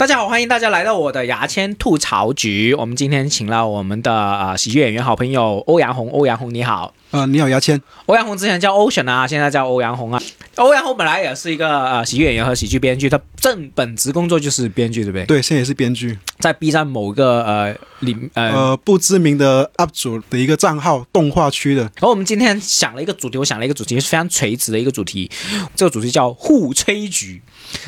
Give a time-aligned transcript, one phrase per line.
[0.00, 2.72] 大家好，欢迎大家来到我的牙签吐槽局。
[2.72, 6.94] 我们今天请了我们的呃喜剧演员好朋友欧阳红，欧阳红你好。
[7.12, 7.80] 呃，你好，牙签。
[8.06, 10.22] 欧阳红之前叫 Ocean 啊，现在叫欧阳红啊。
[10.54, 15.24] 欧阳红本来也是一个呃喜剧演员和喜剧编剧，他正本职工作就是编剧，对不对？
[15.26, 21.82] 对，现在也是编剧，在 B 站某个呃里呃呃不知名的 UP 主的一个账号，动画区的。
[21.82, 25.28] 然后我们今天想了一个主题，我想了一个主题是非常垂直的一个主题，
[25.74, 27.42] 这个主题叫互吹局。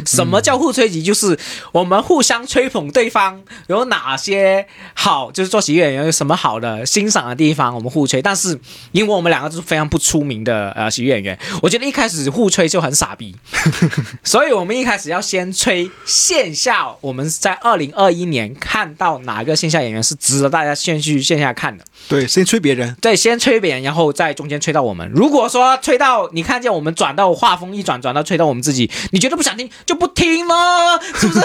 [0.07, 1.03] 什么叫互吹局？
[1.03, 1.39] 就是
[1.73, 8.23] 我们互相吹捧对方有哪些好，就是做喜剧演员有什么好的欣赏的地方，我们互吹。
[8.23, 8.59] 但是
[8.93, 13.35] 因为我们两个都是非常不出名的呃喜剧演员，我觉得一开始互吹就很傻逼，
[14.25, 16.89] 所以我们一开始要先吹线下。
[17.01, 21.85] 我们在二零二一年看到哪个线下演员是值得大家先去线下看的？
[22.09, 25.11] 对，先吹别人，对，先吹别人，然后在中间吹到我们。
[25.15, 31.41] 如果说吹到你看见我们转到画风一转，转到吹到我们自己，你觉得不想听就不听咯，是不是？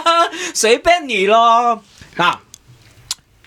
[0.54, 1.82] 随便你咯。
[2.16, 2.38] 那，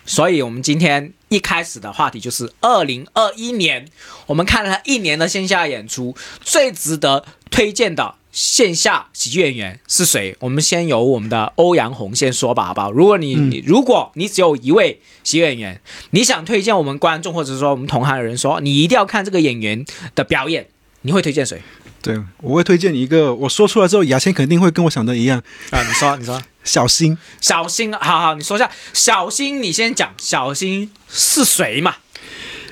[0.06, 3.86] 所以我们今天一开始的话题就是二零二一年，
[4.26, 10.36] 我们看了一年的线下演出，最值得推荐的线下喜剧演员是谁？
[10.40, 12.92] 我们先由我们的欧阳红先说吧，好不好？
[12.92, 20.68] 如果你你如果你只有一位喜剧演员，你想推荐我们观众或者说我们同行的人说，你一定要看这个演员的表演，
[21.02, 21.60] 你会推荐谁？
[22.06, 25.42] 对，我会推荐你一个，我说出来之后，牙签肯定会跟我想的一样。
[25.70, 31.96] 啊，你说，你说， 小新，小新，好好，你说一下，小新，你先讲，小新是谁嘛？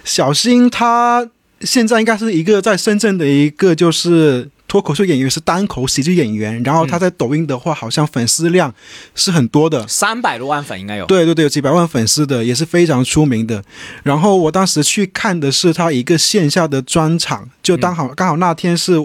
[0.05, 1.29] 小新他
[1.61, 6.63] 现在应该是一个在深圳的一个就是脱口秀演员，是单口喜剧演员。
[6.63, 8.75] 然后他在抖音的话，好像粉丝量
[9.15, 11.07] 是很多的，三百多万粉应该有。
[11.07, 13.63] 对对对，有几百万粉丝的，也是非常出名的。
[14.03, 18.99] 然后我当时去看的是他一个线下的专场，就刚好刚好那天是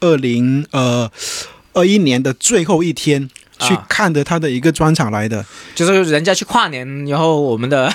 [0.00, 1.10] 二零呃
[1.72, 3.28] 二一年的最后一天。
[3.60, 7.92] 去看的他的一个专场来的，就是人家去跨年，然后我们的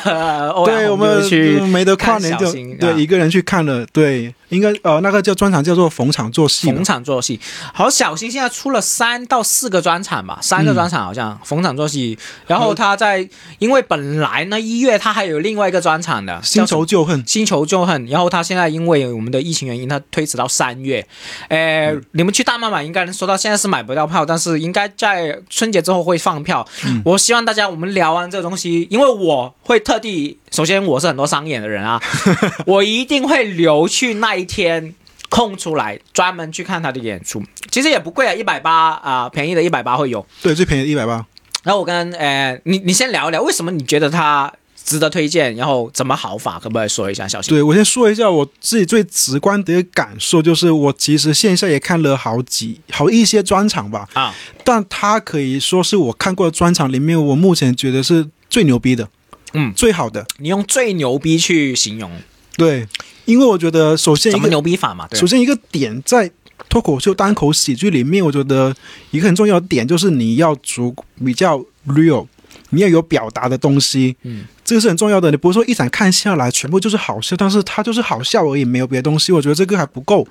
[0.65, 7.39] 对我们去没得跨年就对一个人去看了，对，应该呃那个叫专场叫做逢场作戏，逢场作戏。
[7.73, 12.17] 好，小新现在出了三到四个专场吧，三个专场好像逢场作戏。
[12.47, 13.27] 然后他在，
[13.59, 18.05] 因为本来呢一月他还有另外一个专场的新仇旧恨，新仇旧恨。
[18.05, 21.05] 然后他现在因为我们的疫情原因，他推迟到三月。
[21.49, 25.41] 呃，你们去大麦买应该能收到，现在是买不到票，但是应该在。
[25.49, 26.67] 春节之后会放票，
[27.05, 32.01] 我希望大家我们聊完这个东西，因为我会特地，首先我是很多商演的人啊，
[32.65, 34.93] 我一定会留去那一天
[35.29, 37.41] 空出来，专门去看他的演出。
[37.71, 40.25] 其实也不贵啊，一百八啊，便宜的一百八会有。
[40.41, 41.25] 对，最便宜的一百八。
[41.63, 44.53] 然后我跟呃，你你先聊一聊，为什么你觉得他？
[44.85, 47.25] 值得推荐，然后怎么好法，可不可以说一下？
[47.25, 59.07] 小新，对我先说一下我自己最直观的一个感受，就是我其实线下也看了好几好一些专场吧，啊，但他可以说是我看过的专场里面，我目前觉得是最牛逼的，
[59.53, 60.25] 嗯，最好的。
[60.39, 62.11] 你用最牛逼去形容，
[62.57, 62.87] 对，
[63.25, 66.29] 因为我觉得首先一个牛逼法嘛，首先一个点在
[66.69, 68.75] 脱口秀单口喜剧里面，我觉得
[69.11, 72.27] 一个很重要的点就是你要足比较 real。
[72.69, 75.29] 你要有表达的东西，嗯，这个是很重要的。
[75.29, 79.31] 你不是说一场看下来全部就是好笑，但是它就是好笑而已，没有别的东西。
[79.31, 80.27] 我觉得这个还不够。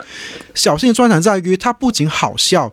[0.53, 2.73] 小新的专长在于，它不仅好笑，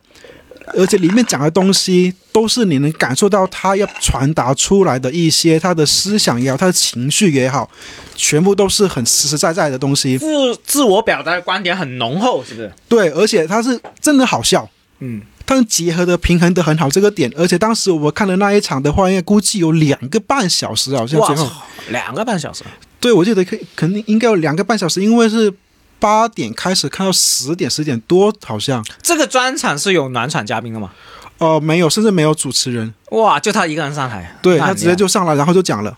[0.78, 7.70] 而且里面讲的东西都是你能感受到他要传达出来的一些他的思想也好，他的情绪也好，
[8.16, 10.18] 全部都是很实实在在的东西。
[10.18, 12.72] 自自我表达的观点很浓厚，是不是？
[12.88, 14.70] 对，而且他是真的好笑，
[15.00, 15.22] 嗯。
[15.46, 21.52] 他们结合的平衡的很好，这个点，而且当时我看的那一场的话，应该估计有两个半小时，好像最后
[21.90, 22.64] 两个半小时。
[23.00, 25.52] 对，我记得可以肯定应该有两个半小时，因为是
[26.00, 28.84] 八点开始看到十点十点多，好像。
[29.02, 30.92] 这个专场是有暖场嘉宾的吗？
[31.38, 32.94] 哦，没有，甚至没有主持人。
[33.12, 34.38] 哇，就他一个人上台。
[34.42, 35.96] 对他直接就上来，然后就讲了。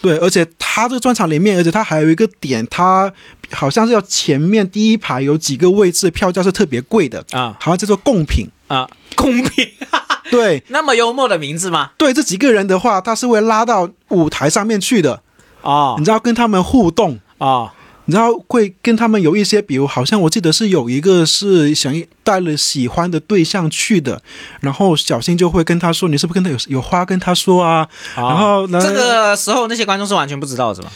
[0.00, 3.10] 对，而且他这个专场里面，而且他还有一个点，他
[3.52, 8.48] 好像是要前面第一排有几个位置票价是特别贵的啊，好像叫做贡品。
[8.66, 9.68] 啊，贡品，
[10.30, 11.90] 对， 那么幽默的名字吗？
[11.98, 15.20] 对，这几个人的话，他是会拉到舞台上面去的
[15.60, 17.73] 啊，你知道跟他们互动啊，你
[18.12, 24.22] 知道会跟他们有一些，比如好像我记得是有一个是想带了喜欢的对象去的，
[24.60, 27.88] 然后小新就会跟他说，你是不是跟他有有话跟他说啊？
[28.16, 30.92] 然后这个时候那些观众是完全不知道是吧？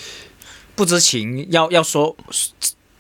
[0.75, 2.17] 不知情，要要说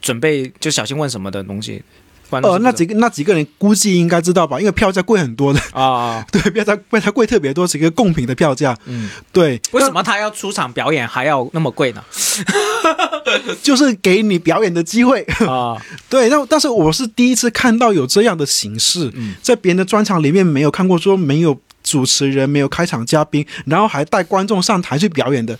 [0.00, 1.82] 准备就小心问什么的东西。
[2.30, 9.60] 呃，那几个那几个人估计应该知道吧，因为票价贵很多的啊， 对，票价贵，它贵特别多，是一个贡品的票价，嗯，对。
[9.72, 12.04] 为什么他要出场表演还要那么贵呢？
[13.62, 15.76] 就是给你表演的机会 啊，
[16.08, 16.28] 对。
[16.28, 21.58] 那但是我是第一次看到有这样的形式，在别人的专场里面没有看过，说没有。
[21.84, 25.58] 主持人，没有开场嘉宾，然后还带观众上台去表演的。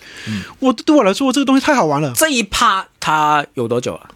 [0.59, 4.11] 我对我来说，这个东西太好玩了，这一趴他有多久了？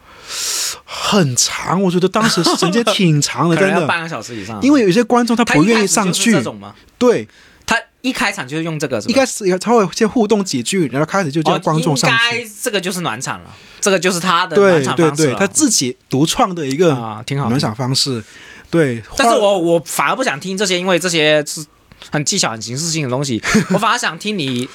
[0.84, 1.82] 很长。
[1.82, 3.86] 我觉得当时时间挺长的， 真的。
[3.86, 4.60] 半个小时以上。
[4.62, 6.74] 因为有些观众他他不愿意上去，这种吗？
[6.98, 7.26] 对，
[7.66, 12.42] 他一开场就是用这个，一开始他会先互动几句，然后开始就叫哦观众上去应。
[12.44, 18.22] 该这个就是暖场了，这个就是他的暖对对对，场方式了他自己独创的一个啊挺好暖场方式。
[18.70, 21.62] 对，但是我我反而不想听这些，因为这些是
[22.10, 23.42] 很技巧、很形式性的东西。
[23.70, 24.66] 我反而想听你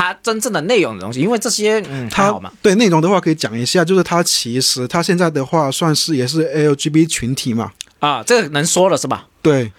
[0.00, 2.50] 他真正的内容的东西，因为这些嗯还他好嘛。
[2.62, 9.26] 对内容的话可以讲一下，就是他其实他现在的话算是也是 LGBT 群体嘛，啊，这个能说了是吧？
[9.42, 9.70] 对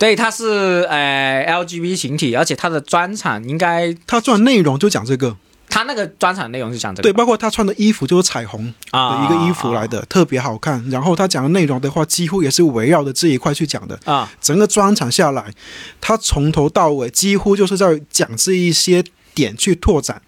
[0.00, 5.36] 对，他是呃 LGBT 群体，而且他的专场应该他做内容就讲这个，
[5.68, 10.84] 他那个专场内容是讲这个对，包括他穿的衣服就是彩虹的啊一个衣服来的，特别好看。
[10.90, 13.96] 然后他讲的内容的话，几乎也是围绕着这一块去讲的。
[14.04, 15.52] 啊整个专场下来，
[16.00, 19.04] 他从头到尾几乎就是在讲这一些
[19.34, 20.20] 点去拓展。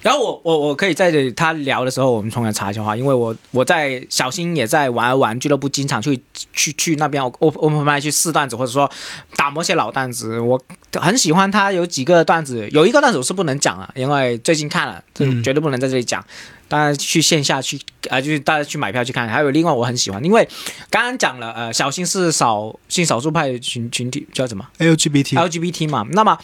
[0.00, 6.20] 然后我我我可以在他聊的时候，我们重新查一下话，因为我我在小新也在玩玩俱乐部，经常去
[6.52, 8.90] 去去那边 open open m i 去试段子，或者说
[9.36, 10.40] 打磨些老段子。
[10.40, 10.60] 我
[10.94, 16.24] 很喜欢他有几个段子，有一个段子我是不能讲了，因为最近看了，这嗯绝对不能在这里讲。
[16.66, 19.28] 大家去线下去啊、就是大家去买票去看。
[19.28, 20.48] 还有另外我很喜欢，因为
[20.90, 26.36] 刚刚讲了，呃，小新是少性少数派群群体叫什么？LGBT，LGBT 嘛，那么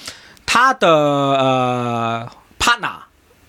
[0.51, 3.01] 他的呃 partner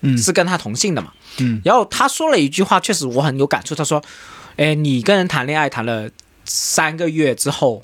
[0.02, 3.74] 嗯是跟他同性的嘛，嗯然后他说了一句话，确实我很有感触。
[3.74, 4.04] 他说
[4.58, 6.10] ：“哎，你跟人谈恋爱谈了
[6.44, 7.84] 三个月之后，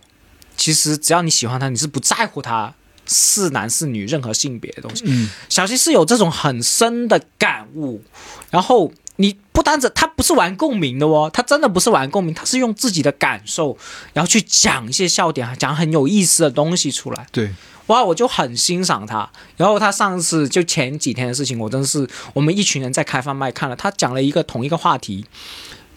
[0.58, 2.74] 其实只要你喜欢他，你是不在乎他
[3.08, 5.06] 是男是女任何性别的东西。
[5.08, 8.04] 嗯，小溪是有这种很深的感悟，
[8.52, 13.78] 然后你不单只他不是玩共鸣的哦，他真的不是玩共鸣，他是用自己的感受，
[14.14, 17.26] 然后去讲一些笑点，讲很有意思的东西出来。
[17.32, 17.50] 对，
[17.88, 19.30] 哇，我就很欣赏他。
[19.56, 25.26] 然后他上次就前几天的事情，我真是我们一群人在开放麦看了，他讲了一个同一个话题，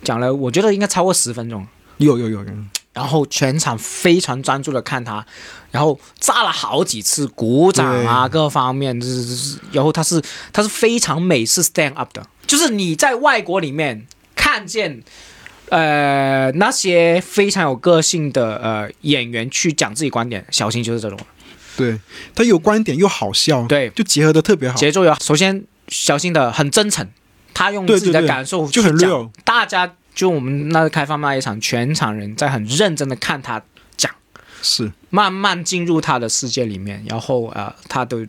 [0.04, 1.66] 讲了我觉得应该超过十分钟。
[1.96, 2.52] 有有有有，
[2.98, 5.24] 然后全场非常专注的看他，
[5.70, 10.20] 然后炸了好几次鼓掌啊，各方面就是就是，然后他是
[10.52, 15.02] 他是非常美式 stand up 的，就是你在外国里面看见。
[15.70, 21.18] 呃，那些非常有个性的呃演员去讲自己观点，小新就是这种。
[21.76, 22.00] 对
[22.34, 24.74] 他有观点又好笑，对就结合的特别好。
[24.74, 27.06] 节奏要首先小新的很真诚，
[27.52, 33.62] 他用自己的感受就很去讲 real 大家就我们那个开放麦一场，全场人在很认真的看他
[33.96, 34.12] 讲，
[34.60, 38.26] 是，慢慢进入他的世界里面，然后呃他的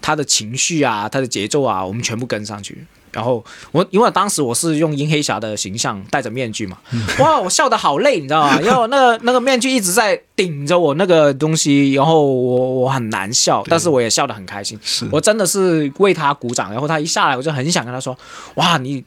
[0.00, 2.86] 他的情绪啊，他的节奏啊，我们全部跟上去。
[3.10, 6.78] 然后我因为当时我是用银黑侠的形象戴着面具嘛，
[7.18, 8.60] 哇，我笑得好累，你知道吗？
[8.60, 14.78] 因为那个那个面具一直在顶着我那个东西，然后我我很难笑，但是我也笑得很开心。
[14.80, 18.16] 是我真的是为他鼓掌，然后他一下来，我就很想跟他说
[18.56, 19.02] ：“哇，你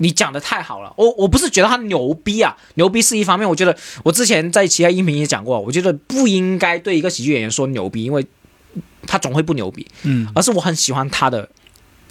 [0.00, 8.26] 你讲的太好了！”我我不是觉得他牛逼啊，牛逼是一方面，我觉得我之前在其他音频也讲过，我觉得不应该对一个喜剧演员说牛逼，因为
[9.06, 11.48] 他总会不牛逼，嗯，而是我很喜欢他的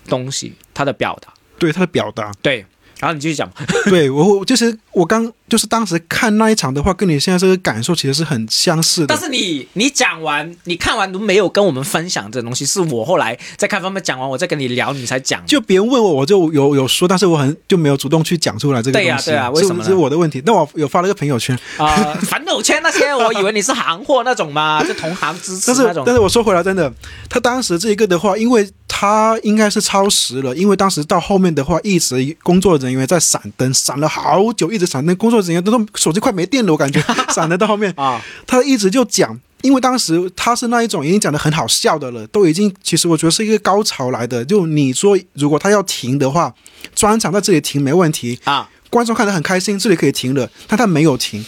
[0.07, 1.33] 东西，他的表达。
[1.57, 2.65] 对他的表达，对，
[2.99, 3.51] 然后你继续讲。
[3.85, 9.19] 对我我就是我刚就是当时看那一场的话，跟你现在这个感受其实是很相似的但。
[9.19, 15.45] 是你你讲完，你看完都没有跟我们分享这东西，是我后来在看方面讲完，我再跟你聊，你才讲。
[15.45, 19.05] 就别人问我，我就有有说，但是我很就没有主动去讲出来这个东西。
[19.07, 20.41] 对呀对呀为什么呢是是我的问题？
[20.45, 21.87] 那我有发了个朋友圈，啊，
[22.21, 26.13] 反友圈那些，我以为你是行货那种嘛，就同行支持但是那种但。
[26.13, 26.93] 是我说回来，真的，
[27.27, 37.01] 他当时这一个的话，因为他应该是超时了，因为当时到后面的话，一直工作人员在闪灯，闪了好久，一直闪灯，工作人员都都手机快没电了，我感觉
[37.33, 39.39] 闪的到后面，啊，他一直就讲。
[39.61, 44.45] 因为当时他是那一种已经讲的很好笑的了，都已经其实我觉得是一个高潮来的。
[44.45, 46.53] 就你说如果他要停的话，
[46.95, 51.43] 专场在这里停没问题，啊，观众看得很开心，这里可以停了，但他没有停，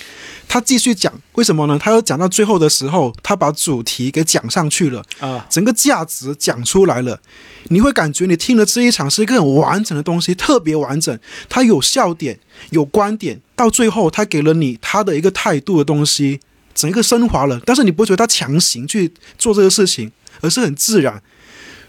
[0.51, 1.79] 他继续讲，为什么呢？
[1.79, 7.17] 他要讲到最后的时候，他把主题给讲上去了，啊，整个价值讲出来了，
[7.70, 11.17] 你会感觉你听了这一场是一个很完整的东西，特别完整，
[11.48, 12.38] 他有笑点，
[12.72, 16.41] 有观点，到最后他给了你他的一个态度的东西，
[16.75, 21.24] 整个升华了，但是你不会觉得他强行去做这个事情，而是很自然。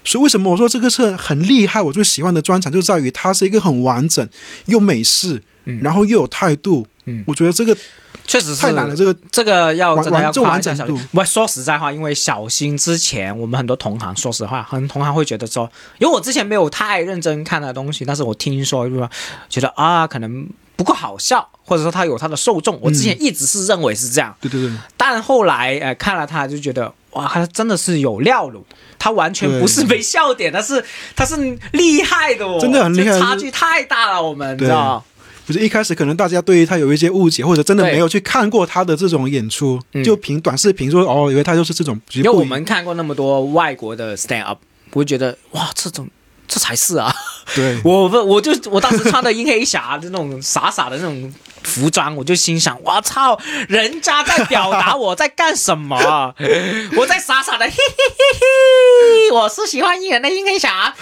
[0.05, 1.81] 所以为什么我说这个是很厉害？
[1.81, 4.29] 我最喜欢的专场就在于它是一个很完整
[4.67, 6.87] 又美式，嗯然后又有态度。
[7.05, 7.77] 嗯我觉得这个
[8.25, 8.95] 确实是太难了。
[8.95, 11.07] 这个这个要真的要夸一下小完整度新。
[11.09, 15.69] 不，说实在话，因为小新之前我们很多同行，说实话，很多同行会觉得说，
[15.99, 19.11] 因为我之前没有太认真看他的东西，但是我听说就是说
[19.49, 22.79] 觉得啊，可能不够好笑，或者说他有他的受众。
[22.81, 28.59] 我之前一直是认为是这样，对对对，但后来呃看了他就觉得哇，他真的是有料的，
[28.99, 31.37] 他完全不是没笑点，他是他是
[31.73, 35.05] 厉害的哦，真的很厉害差距太大了，我们你知道吗？
[35.45, 42.01] 就是一开始可能大家对于他有一些误解，或者真的没有去看过他的这种演出，嗯就凭短视频说哦，以为他就是这种。
[42.13, 44.59] 因为我们看过那么多外国的 stand up，
[44.93, 46.09] 我会觉得哇，这种
[46.47, 47.13] 这才是啊！
[47.57, 53.39] 对 我不我就我当时穿的 阴黑侠的那种傻傻的那种服装，我就心想，我操，
[53.69, 56.35] 人家在表达我在干什么，
[56.97, 57.77] 我在傻傻的嘿嘿
[58.09, 60.95] 嘿嘿，我是喜欢艺人的英黑侠。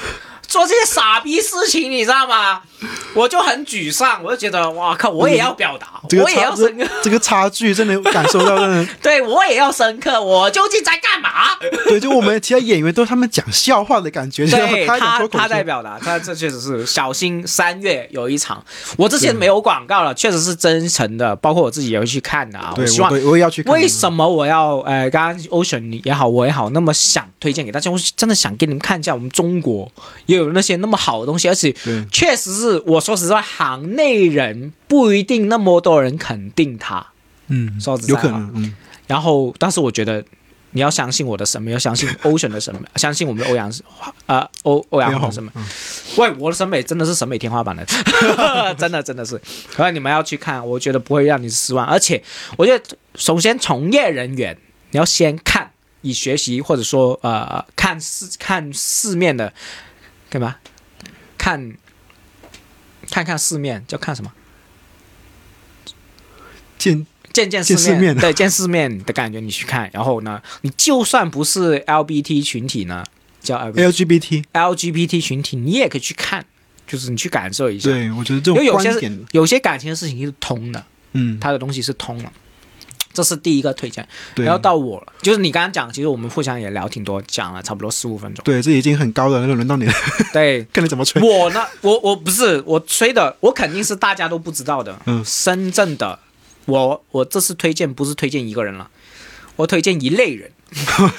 [0.50, 2.60] 做这些傻逼事情，你知道吗？
[3.14, 11.30] 我就很沮丧，我就觉得哇靠，我也要表达，这个我也要深刻，这这个差距真的感受到， 真的对我也要深刻，我究竟在干嘛？
[11.86, 18.64] 对，就我们其他演员都是他们讲笑话的感觉，对他讲他在表达，他这确实是小心三月有一场，
[18.96, 22.74] 我之前没有广告了，确实是真诚的，包括我自己也会去看的啊。
[22.76, 23.72] 我，希望我我也要去看。
[23.74, 29.90] 为什么我要呃，刚刚 Ocean 也好，我也好，那么想推荐给大家，我真的想给你们看一下，我们中国
[30.26, 31.74] 也有那些那么好的东西，而且
[32.10, 37.06] 确实是我说实话，行内人不一定那么多人肯定他。
[37.48, 38.74] 嗯说实在话有可能，嗯，
[39.06, 40.24] 然后，但是我觉得
[40.70, 43.72] 你要相信我的审美，要相信 Ocean 的审美， 相信我们的欧阳
[44.26, 45.50] 呃欧欧阳的审美。
[45.56, 45.64] 嗯
[46.16, 47.84] 喂，我的审美真的是审美天花板 的，
[48.78, 49.40] 真的真的是。
[49.74, 51.84] 可能你们要去看，我觉得不会让你失望。
[51.84, 52.22] 而且，
[52.56, 52.84] 我觉得
[53.16, 54.56] 首先从业人员
[54.92, 55.70] 你要先看，
[56.02, 59.52] 以学习或者说呃看世看世面的
[60.30, 60.56] 干嘛？
[61.36, 61.76] 看
[63.10, 64.32] 看看世面叫看什么？
[66.78, 69.90] 见见见世面，对，见世面的感觉，你去看。
[69.92, 73.04] 然后呢，你就算不是 LBT 群体呢，
[73.40, 76.44] 叫 LGBT LGBT，LGBT 群体，你也可以去看，
[76.86, 77.90] 就是你去感受一下。
[77.90, 82.32] 对我觉得这种因为有些有些感情的事情是通的，嗯，他的东西是通的，
[83.12, 84.06] 这是第一个推荐。
[84.36, 88.44] 然后到我了，就是你刚刚讲，其实我们互相也聊挺多，讲了差不多十五分钟。
[88.44, 89.92] 对，这已经很高了，那轮到你了，
[90.32, 91.20] 对 看你怎么吹。
[91.22, 94.98] 我呢，我我不是我吹的，我肯定是大家都不知道的。
[95.06, 96.18] 嗯深圳的，
[96.66, 98.88] 我我这次推荐不是推荐一个人了，
[99.56, 100.50] 我推荐一类人。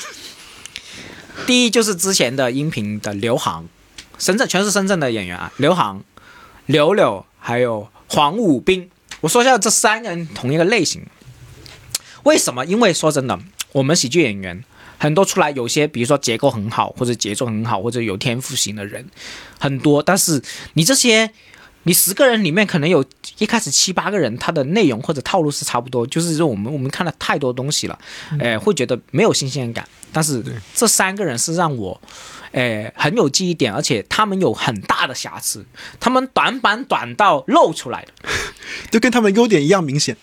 [1.46, 3.66] 第一就是之前的音频的刘航，
[4.18, 6.04] 深圳全是深圳的演员啊，刘航、
[6.68, 8.90] 柳柳还有黄武斌。
[9.22, 11.06] 我说一下这三个人同一个类型，
[12.24, 12.66] 为什么？
[12.66, 13.40] 因为说真的，
[13.72, 14.64] 我们喜剧演员
[14.98, 19.06] 很多出来，有些比如说结构很好，或者节奏很好，或者有天赋型的人
[19.60, 20.42] 很多，但是
[20.74, 21.32] 你这些。
[21.84, 23.04] 你十个人里面可能有
[23.40, 27.98] 一开始七八个人，他的内容或者套路是差不多，就是说我们我们看了太多东西了，
[28.40, 29.84] 哎、会觉得没有新鲜感。
[30.14, 30.44] 但是
[30.76, 32.00] 这三个人是让我，
[32.52, 35.66] 哎、很有记忆点，而且他们有很大的瑕疵，
[36.00, 38.30] 他们短板短到露出来的，
[38.92, 40.16] 就跟他们优点一样明显。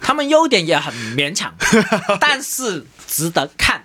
[0.00, 1.54] 他们优点也很勉强，
[2.20, 3.84] 但是值得看，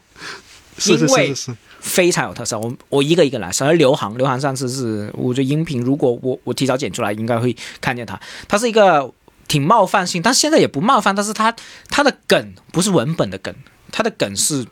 [0.86, 1.34] 因为
[1.80, 2.58] 非常有特色。
[2.58, 8.20] 我我一个一个来，首先刘航，刘航上次是我觉得音频，如果我我提早剪出来，应该会看见他。
[8.48, 9.14] 他是一个
[9.48, 11.56] 挺冒犯性，但现在也不冒犯，但是他
[11.90, 13.54] 他的梗不是文本的梗，
[13.92, 14.66] 他的梗是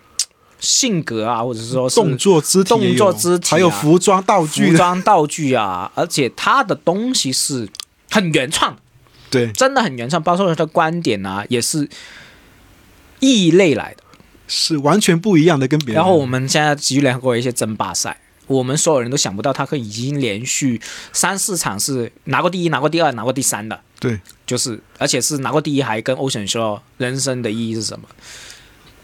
[0.59, 7.69] 性格啊，或者是说是动作肢体，动作肢体啊还有服装道具服，装道具啊，而且他的东西是
[8.09, 8.81] 很原创的，
[9.33, 11.89] 对，真的很原创，包括他的观点啊，也是
[13.19, 14.03] 异类来的。
[14.47, 15.95] 是完全不一样的，跟别人。
[15.95, 20.79] 然后我们现在急于联合国有一些争霸赛，我们所有人都想不到他可以已经连续
[21.11, 28.07] 三四场是拿过第一、拿过第二、拿过第三的，对，就是而且是拿过第一，还跟 Ocean 说人生的意义是什么？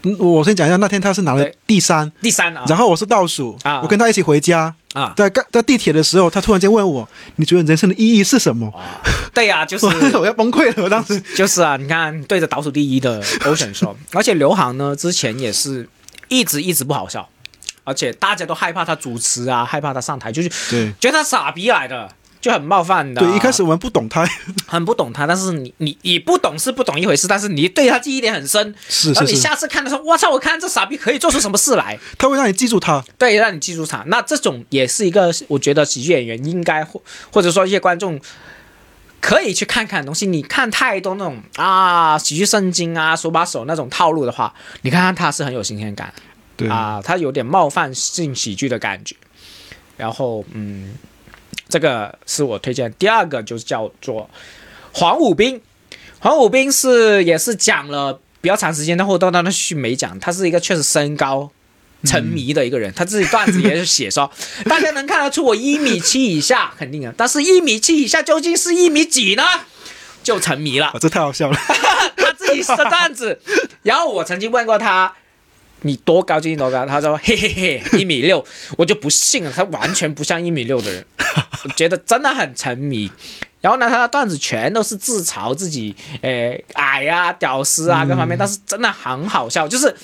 [0.02, 2.64] 嗯我先讲一下，那天他是拿了第三，第三啊。
[2.68, 8.72] 然后我是倒数，啊我跟他一起回家，啊，在在在地铁的时候，他突然间问我：“你觉得人生的意义是什么？
[9.34, 11.20] 对呀、 就是？”我要崩溃了，我当时。
[11.36, 15.88] 就是啊，你看对着倒数第一的 Ocean 说，而且刘航呢之前也是
[16.28, 17.28] 一直一直不好笑，
[17.84, 20.92] 而且大家都害怕他主持啊，害怕他上台，就是对。
[20.98, 24.26] 觉得他傻逼来的，就很冒犯的啊、对，一开始我们不懂他，
[24.66, 33.04] 很不懂他，但是你你你不懂是不懂一回事，但是你对他记忆点很深，是是是，然后你下次看的时候，我操，我看这傻逼可以做出什么事来，他会让你记住他。
[33.18, 34.02] 对，让你记住他。
[34.06, 38.18] 那这种也是一个，我觉得喜剧演员应该或或者说一些观众
[39.20, 40.26] 可以去看看的东西。
[40.26, 46.10] 你看太多那种啊喜剧圣经啊手把手那种套路的话，你看看他是很有新鲜感
[46.56, 49.14] 对，啊，他有点冒犯性喜剧的感觉。
[49.96, 50.94] 然后嗯，
[51.70, 52.92] 这个是我推荐。
[52.94, 54.28] 第二个就是叫做
[54.92, 55.60] 黄武斌，
[56.18, 60.18] 黄武斌是也是讲了比较长时间，但后到那续没讲。
[60.18, 61.50] 他是一个确实身高
[62.04, 64.30] 沉迷的一个人，他自己段子也是写说，
[64.64, 69.44] 大家能看得出我一米七以下肯定啊，但是一米七以下究竟是一米几呢？
[70.22, 70.96] 就沉迷了啊，。
[71.00, 71.56] 这太好笑了。
[72.16, 73.40] 他自己的段子。
[73.82, 75.14] 然后我曾经问过他，
[75.82, 76.84] 你多高究竟多高？
[76.86, 78.44] 他说 嘿嘿嘿，一米六，
[78.76, 81.04] 我就不信了，他完全不像一米六的人，
[81.64, 83.10] 我觉得真的很沉迷。
[83.60, 89.68] 然后呢，他的段子全都是自嘲自己，诶矮啊、屌丝啊各方面，但是真的很好笑。
[89.68, 89.94] 就是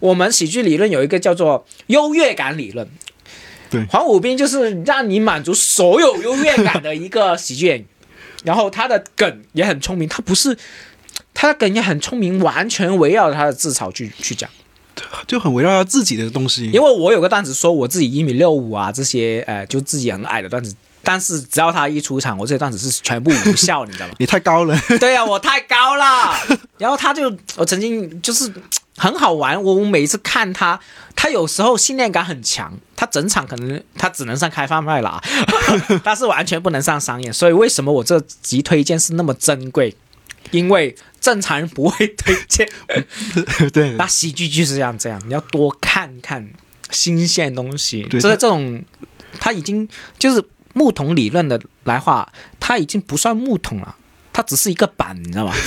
[0.00, 2.88] 我们喜剧理论有一个叫做优越感理论，
[3.68, 7.86] 对黄武斌就是让你满足所有优越感的一个喜剧演员。
[8.44, 10.56] 然后他的梗也很聪明，他不是
[11.34, 14.48] 他的梗也很聪明，完全围绕着他的自嘲去去讲。
[15.26, 16.66] 就很围绕他自己的东西。
[16.66, 24.14] 因为我有个段子说我自己一米六五啊，这些呃就自己很矮的段子，但是只要他一出场，我这些段子是全部无效，你知道吗？
[24.18, 26.34] 你太高了，对呀、我太高了。
[26.78, 28.52] 然后他就，我曾经就是
[28.96, 30.78] 很好玩，我我每一次看他，
[31.14, 35.22] 他有时候信念感很强，他整场可能他只能上开放麦了啊，
[36.04, 37.32] 他是完全不能上商演。
[37.32, 39.94] 所以为什么我这集推荐是那么珍贵？
[40.50, 42.68] 因为正常人不会推荐，
[43.72, 46.50] 对那喜剧就是这样这样，你要多看看
[46.90, 48.02] 新鲜东西。
[48.02, 48.84] 对这这种，
[49.40, 49.88] 他已经
[50.18, 53.96] 就是木桶理论的来话，他已经不算木桶了。
[54.32, 55.54] 它只是一个板，你知道吗？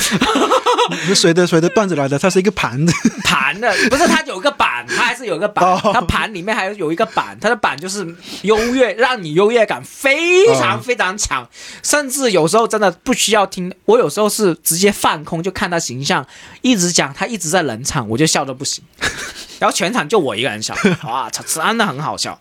[1.08, 2.20] 是谁的谁的段子来的？
[2.20, 2.94] 它是一个盘子，
[3.24, 8.06] 盘的不是它有个板，它还是有个板哦，它盘里面还有一个板，它的板就是
[8.44, 11.48] 优越，让你优越感非常哦非常强，
[11.82, 13.74] 甚至有时候真的不需要听。
[13.86, 16.24] 我有时候是直接放空，就看他形象，
[16.62, 18.84] 一直讲，他一直在冷场，我就笑的不行，
[19.58, 22.40] 然后全场就我一个人笑，哇，操，真的很好笑。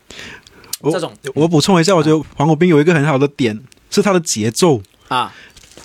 [0.81, 3.59] 我这种我补充一下，我觉得黄国斌有一个很好的点
[3.90, 4.83] 是他的节奏。
[5.09, 5.33] 啊，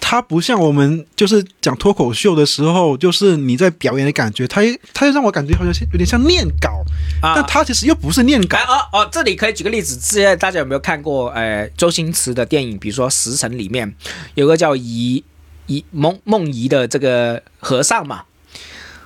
[0.02, 4.62] 他不像我们就是讲脱口秀的时候，就是你在表演的感觉，他
[4.94, 6.84] 他就让我感觉好像是有点像念稿，
[7.22, 8.64] 啊但他其实又不是念稿哎。
[8.64, 11.30] 哦哦，这里可以举个例子，之前大家有没有看过？
[11.30, 13.94] 呃，周星驰的电影，比如说《食神》里面
[14.36, 15.24] 有个叫怡
[15.68, 18.24] 怡梦梦怡的这个和尚嘛，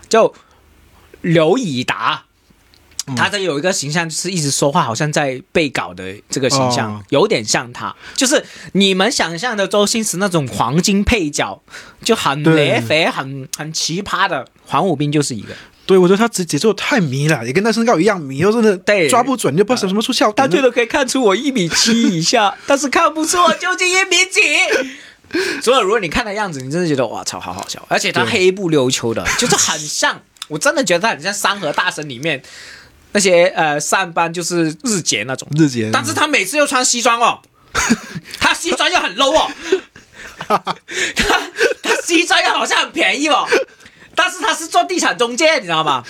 [0.07, 0.33] 就
[1.21, 2.25] 刘以达。
[3.15, 7.93] 他的有一个形象，就是一直说话，好像在被搞的这个形象，哦有点像他。
[8.15, 11.61] 就是你们想象的周星驰那种黄金配角，
[12.01, 15.53] 就很对雷肥、很很奇葩的黄武斌就是一个。
[15.85, 20.35] 对，我觉得他节节奏太迷了，也跟他身高一样迷，又真的对抓不准，就不知道什么出笑点。
[20.35, 24.39] 他觉得可以看出我一米七以下， 但是看不出我究竟一米几。
[25.61, 32.41] 所以如果你看他样子，你真的觉得哇操，好好笑，而且他黑不溜秋的，就是很像，我真的觉得他很像《山河大神》里面
[33.13, 37.39] 那些呃上班就是日结那种，日结，但是他每次又穿西装哦，
[38.39, 39.51] 他西装又很 low 哦，
[41.15, 41.41] 他
[41.81, 43.47] 他西装又好像很便宜哦，
[44.15, 46.03] 但是他是做地产中介，你知道吗？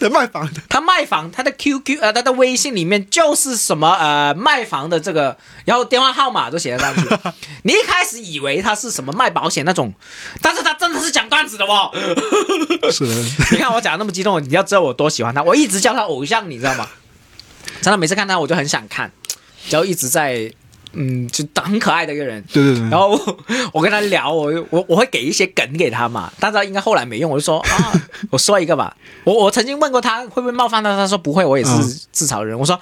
[0.00, 7.08] 在卖房的，他卖房，他的 QQ 呃，他的微信里面就是什么呃卖房的这个，然后电话号码都写在上去。
[7.64, 9.92] 你一开始以为他是什么卖保险那种，
[10.40, 11.90] 但是他真的是讲段子的哦。
[12.90, 13.14] 是的，
[13.52, 16.88] 你看我讲的那么激动，你要知道我多喜欢他，我一直叫他偶像，你知道吗？
[17.82, 19.12] 真的每次看他我就很想看，
[19.68, 20.52] 然后一直在
[20.92, 22.42] 嗯，就很可爱的一个人。
[22.52, 22.88] 对对对。
[22.88, 23.38] 然后我
[23.74, 27.92] 我跟他聊，我我我会给一些梗给他嘛，但是他应该后来没用，我就说 啊，
[28.30, 28.96] 我说一个吧。
[29.24, 32.58] 我我曾经问过他会不会冒犯他，他说不会，我也是嗯自嘲的人。
[32.58, 32.78] 我说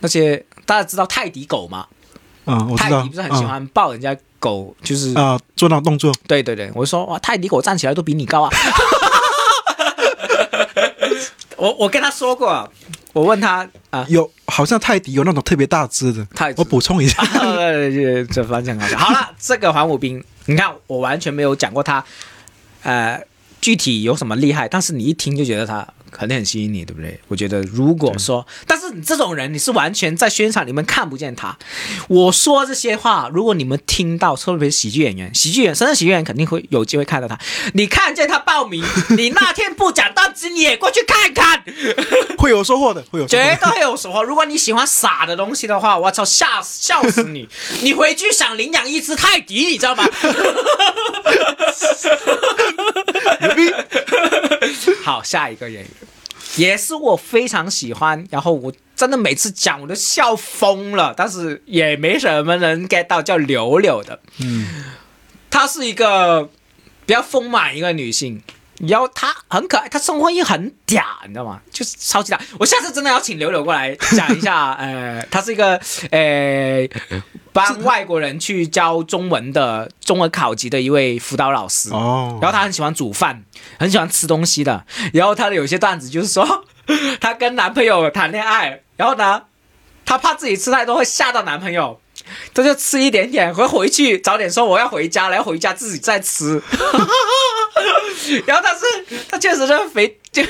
[0.00, 1.86] 那些大家知道泰迪狗吗？
[2.44, 8.50] 嗯，我知道，泰迪不是很喜欢抱人家狗，就是、啊、做那种动作，对对对，我就说哇，泰迪狗站起来都比你高啊。
[11.56, 12.68] 我我跟他说过，
[13.12, 18.88] 我问他啊，有好像泰迪有那种特别大只的，泰迪我补充一下，这 这反正好。
[18.88, 18.96] 笑。
[18.98, 22.04] 好了，这个黄武斌，你看我完全没有讲过他，
[22.82, 23.22] 呃，
[23.60, 27.18] 具体有什么厉害，但是你一听就觉得他肯定很吸引你，对不对？
[27.28, 31.56] 我觉得如果说，但是你这种人，你是完全在宣传里面看不见他。
[32.08, 37.38] 我说这些话，如果你们听到，特别是喜剧演员，喜剧演员，深圳喜剧演员肯定会有机会看到他。
[37.74, 38.84] 你看见他报名，
[39.16, 41.64] 你那天不讲段子，你也过去看看。
[42.38, 43.26] 会有收获的，会有。
[43.26, 44.22] 绝对会有收获。
[44.22, 47.48] 如果你喜欢傻的东西的话，我操，吓笑死你！
[47.82, 50.04] 你回去想领养一只泰迪，你知道吗？
[55.02, 55.90] 好，下一个演员
[56.56, 64.20] 也是我非常喜欢，然后我真的每次讲我都笑疯了，但是也没什么人 get 到，叫柳柳的。
[64.40, 64.66] 嗯，
[65.50, 66.50] 她是一个
[67.06, 68.42] 比较丰满一个女性，
[68.88, 71.60] 然后他很可爱，他生活也很嗲，你知道吗？
[71.70, 72.38] 就是超级嗲。
[72.58, 76.88] 我下次真的要请柳柳过来讲一下， 呃，他是一个呃
[77.52, 81.90] 帮外国人去教中文的中文考级的一位辅导老师。
[81.90, 83.44] 哦，然后他很喜欢煮饭，
[83.78, 84.84] 很喜欢吃东西的。
[85.12, 86.64] 然后他的有些段子就是说，
[87.20, 89.44] 她跟男朋友谈恋爱，然后呢，
[90.04, 92.00] 她怕自己吃太多会吓到男朋友，
[92.54, 96.62] 这就吃一点点，回回去早点说我要回家了，要回家自己再吃。
[98.46, 100.42] 然后但是他确实是肥，就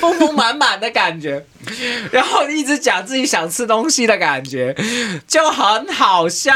[0.00, 1.44] 丰丰满满的感觉，
[2.10, 4.74] 然后一直讲自己想吃东西的感觉，
[5.28, 6.52] 就很好笑，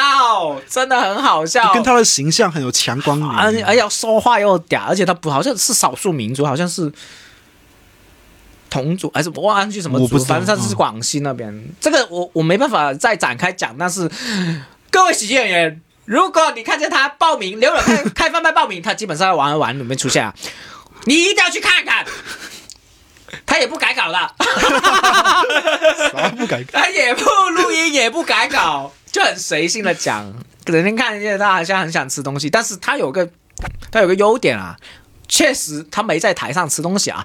[0.69, 1.73] 真的很好笑。
[1.73, 3.65] 跟他的形象很有强关而联。
[3.65, 6.91] 而且说话又嗲，而且他不好像是少数民族，好像是
[8.77, 11.65] 同组还是我忘记什么族，我不知道反正他是广西那边。
[11.81, 14.11] 这个我我没办法再展开讲，但是
[14.91, 15.81] 各位喜剧演员。
[16.05, 20.33] 如果你看见他报名，刘勇开开贩卖报名，他基本上在玩而玩里面出现啊，
[21.05, 22.05] 你一定要去看看。
[23.45, 24.19] 他也不改稿的，
[26.13, 26.63] 啥不改？
[26.73, 30.33] 他也不录音，也不改稿，就很随性的讲。
[30.67, 33.29] 人家看见他好像很想吃东西，但是他有个
[33.91, 34.77] 他有个优点啊，
[35.29, 37.25] 确实他没在台上吃东西啊，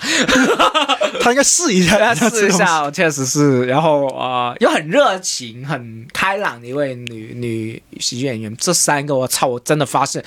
[1.21, 3.65] 他应该试一下， 试一下，确实是。
[3.65, 10.23] 然后呃，又很热情、很开朗的一位女女喜剧演员，这三个我操，我真的发现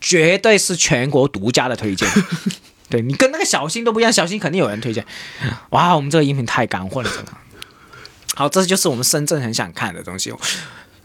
[0.00, 2.08] 绝对是全国独家的推荐。
[2.90, 5.04] 对你跟那个小新都不一样，小新肯定有人推荐。
[5.70, 7.32] 哇，我们这个音频太干货了，真的。
[8.34, 10.32] 好，这就是我们深圳很想看的东西。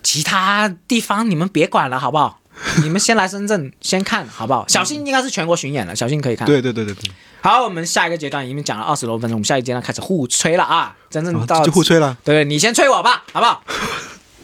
[0.01, 2.39] 其他地方你们别管了，好不好？
[2.83, 4.65] 你们先来深圳先看，好不好？
[4.67, 6.45] 小新应该是全国巡演了，小新可以看。
[6.45, 7.11] 对对对对对，
[7.41, 10.95] 好，我们下一个阶段已经讲了二十多分钟，我们下一个阶段开始互吹了啊！
[11.09, 13.63] 真正到、啊就互吹了，对你先吹我吧，好不好？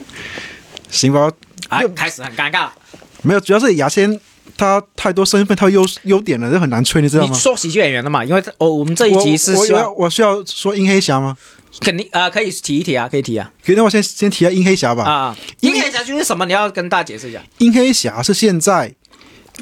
[0.89, 1.31] 行吧？
[1.69, 2.73] 哎，开始很尴尬了。
[3.21, 4.19] 没有，主要是牙签
[4.57, 7.31] 他太多身份，他优优点了，这很难吹，你知道吗？
[7.33, 8.23] 你说喜剧演员的嘛？
[8.23, 11.37] 因为这哦，我们这一集是我我希望我我需要说阴黑侠吗？
[11.81, 15.03] 肯定呃可以提一提啊，可以提啊可以，那我先先提下阴黑侠吧。
[15.03, 15.37] 啊！
[15.59, 16.45] 阴黑侠就是什么？
[16.45, 17.41] 你要跟大家解释一下。
[17.59, 18.95] 阴黑侠是现在，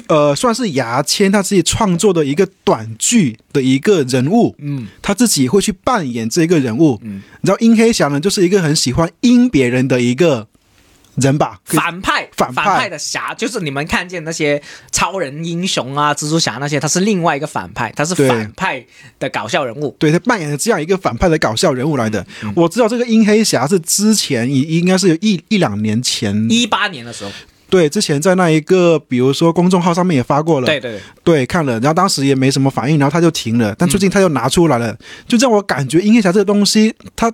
[0.06, 6.98] 呃，算是牙签他自己创作的一个短剧的一个人物，嗯他自己会去扮演这一个人物。
[7.02, 10.48] 嗯，你知道阴黑侠呢，就是一个很喜欢阴别人的一个
[11.20, 11.58] 人吧？
[11.64, 18.84] 反派反派派的侠，就是你们看见那些超人英雄啊、蜘蛛侠那些，他是另外一个反派，他是反派
[19.18, 19.94] 的搞笑人物。
[19.98, 22.24] 对他扮演的这样一个反派的搞笑人物来的。
[22.42, 27.30] 嗯我知道这个阴黑侠是之前应应该是有一一两年前，一八年的时候，
[27.70, 33.74] 对，之前在那一个比如说公众号上面也发过了，对对对，对，看了，然后当时也没什么反应，然后他就停了。
[33.78, 37.32] 但最近他又拿出来了，就让我感觉阴黑侠这个东西，它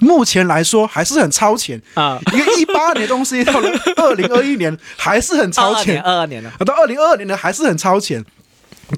[0.00, 1.80] 目前来说还是很超前。
[1.94, 6.50] 啊，一个一八年的东西到了 二零二一年还是很二超前，二二年了。
[6.58, 8.24] 啊，到二零二二年的还是很超前。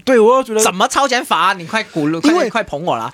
[0.06, 1.52] 对，我又觉得怎么超前法、啊？
[1.52, 3.12] 你快鼓励，因为快快捧我啦！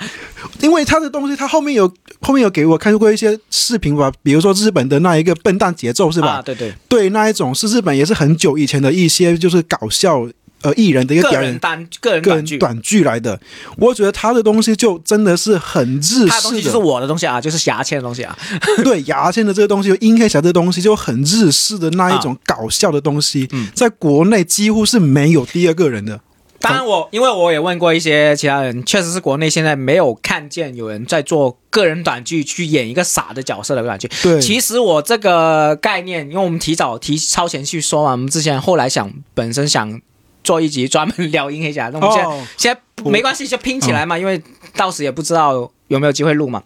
[0.60, 6.34] 因为他的东西，他后面有后面有给我看过一些视频吧，比如说日本的那一个笨蛋节奏是吧？
[6.34, 10.24] 啊，对对，对，那一种是日本也是很久以前的一些就是搞笑
[10.62, 13.38] 呃艺人的一个个表演人单个人个短剧，人短剧来的。
[13.76, 18.36] 我觉得他的东西就真的是很日式他的东西就是我的东西啊，就是牙签的东西啊。
[18.84, 26.20] 对牙签的这个东西，阴黑侠这个东西就很日式的那一种搞笑的东西，嗯在国内几乎是没有第二个人的。
[26.60, 34.10] 当然我，因为我也问过一些其他人，确实是国内现在没有看见有人在做个人短剧去演一个傻的角色的短剧。
[34.24, 40.00] 对，其实我这个概念，因为我们提早提超前去说嘛，我们之前后来想本身想
[40.48, 42.80] 做一集专门聊阴黑侠，那我们现在、哦，现在
[43.10, 44.42] 没关系，就拼起来嘛，因为
[44.74, 46.62] 到时也不知道有没有机会录嘛。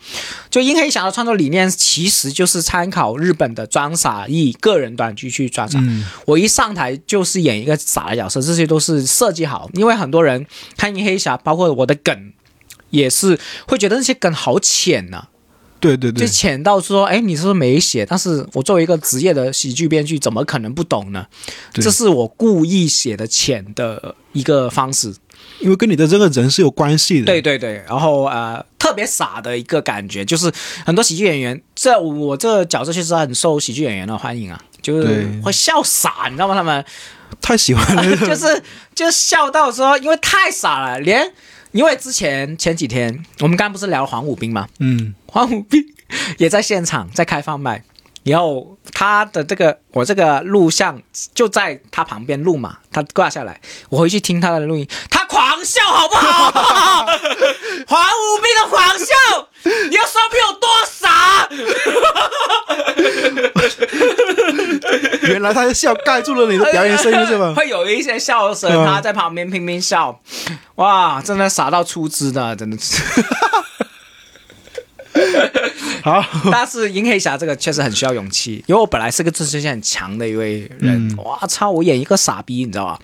[0.49, 5.81] 就阴黑侠的创作理念其实就是参考日本的装傻艺个人短剧去装傻。
[5.81, 12.33] 嗯，我一上台就是演一个傻的角色，这些都是设计好，因为很多人看阴黑侠，包括我的梗。
[12.91, 15.32] 也是会觉得那些梗好浅呐、就
[15.83, 18.07] 对对对，就浅到说，哎，你是不是没写？
[18.07, 21.27] 但是我作为一个职业的喜剧编剧，怎么可能不懂呢？
[21.75, 25.13] 这是我故意写的浅的一个方式。
[25.59, 27.27] 因为跟你的这个人是有关系的。
[27.27, 30.51] 对对对，然后呃，特别傻的一个感觉，就是
[30.87, 36.55] 很多喜剧演员，这我这个角色确实很受喜剧演员的欢迎啊，就是会笑傻，你知道吗？
[36.55, 36.85] 他们
[37.41, 38.63] 太喜欢了， 就是
[38.95, 41.33] 就笑到说，因为太傻了，连
[41.73, 45.83] 因为之前前几天我们刚刚不是聊黄武斌嘛，嗯，黄武斌
[46.39, 47.83] 也在现场在开放麦，
[48.25, 51.01] 然后他的这个我这个录像
[51.35, 57.07] 就在他旁边录嘛，他挂下来，我回去听他的录音，他狂笑好不好？
[57.89, 59.49] 黄武斌的狂笑，
[59.89, 61.49] 你要说比我多傻？
[65.29, 67.53] 原来他的笑盖住了你的表演声音是吧？
[67.55, 70.21] 会有一些笑声，嗯他在旁边拼命笑，
[70.77, 73.03] 哇，真的傻到出汁的，真的是。
[76.03, 82.99] 好，但是银黑侠这个确实很需要勇气，因为我本来是个自尊心很强的一位人，嗯哇操，我演一个傻逼，你知道吧？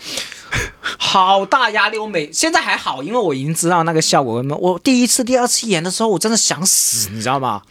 [0.98, 4.42] 好大压力，我每现在还好，因为我已经知道那个效果。
[4.58, 7.62] 我第一次、第二次演的时候，我真的想死，你知道吗？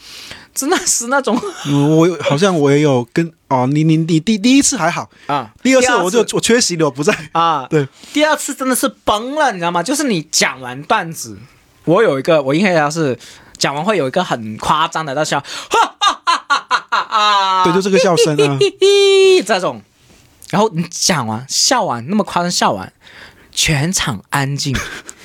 [0.58, 7.16] 真的是那种嗯，我有好像我也有跟哦，你你你第第一次还好，啊，第二次我就我缺席了，我不在。
[7.34, 9.84] 啊， 对，第二次真的是崩了，你知道吗？
[9.84, 11.38] 就是你讲完段子，
[11.86, 13.18] 我有一个，我应该要是
[13.58, 17.64] 讲完会有一个很夸张的在笑，哈哈哈哈哈哈啊！
[17.64, 19.82] 对，就这个笑声啊，嘿 嘿这种，
[20.50, 22.92] 然后你讲完笑完那么夸张笑完，
[23.52, 24.76] 全场安静，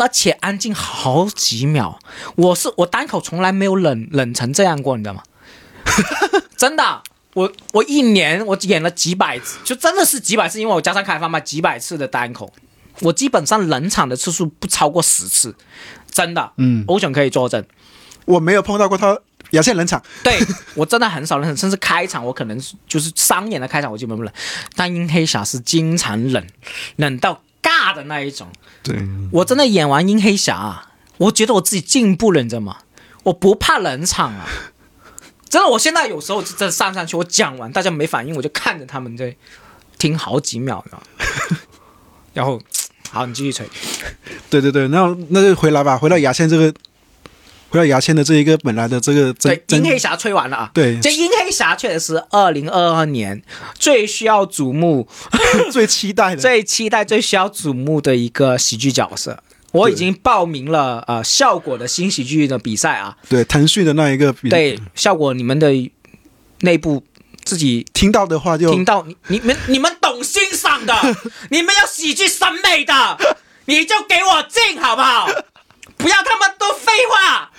[0.00, 1.98] 而且安静好几秒。
[2.36, 5.22] 我是我单口从来没有冷冷成这样过，你知道吗？
[6.56, 7.02] 真的，
[7.34, 12.50] 我我一年我演了几百次，就真的是几百次，因为我加上开放嘛几百次的单口，
[13.00, 15.54] 我基本上冷场的次数不超过十次，
[16.10, 16.52] 真的。
[16.56, 17.62] 嗯，欧选可以作证。
[18.24, 19.18] 我没有碰到过他
[19.50, 20.38] 表现冷场，对
[20.76, 22.58] 我真的很少冷场，甚至开场我可能
[22.88, 24.32] 就是商演的开场我基本不冷，
[24.76, 26.46] 但阴黑侠是经常冷，
[26.96, 28.48] 冷到尬的那一种。
[28.82, 28.96] 对，
[29.32, 32.78] 我真的演完阴黑侠、啊，我觉得我自己进步了，你知道吗？
[33.24, 34.46] 我不怕冷场啊，
[35.48, 39.36] 真的，我现在有时候就真的上上去，我讲完大家没反应，我就看着他们在
[39.98, 40.84] 听好几秒？
[42.32, 42.60] 然后，
[43.10, 43.68] 好，你继续吹。
[44.48, 46.72] 对对对，那那就回来吧，回到牙签这个，
[47.70, 50.70] 回到牙签的这一个本来的这个真对，真阴黑侠吹完了啊。
[50.74, 53.40] 对这阴黑侠确实是二零二二年
[53.74, 55.08] 最需要瞩目
[55.72, 59.42] 最期待的，最期待、最需要瞩目的一个喜剧角色。
[59.72, 65.70] 我已经报名了呃效果的新喜剧的比赛啊，对腾讯的那一个比，对效果你们的
[66.62, 67.04] 内部
[67.44, 70.92] 自己听到的话就听到你你们你们懂欣赏的，
[71.50, 73.16] 你们有喜剧审美的，
[73.66, 75.28] 你就给我进好不好？
[76.00, 77.50] 不要他妈多废话，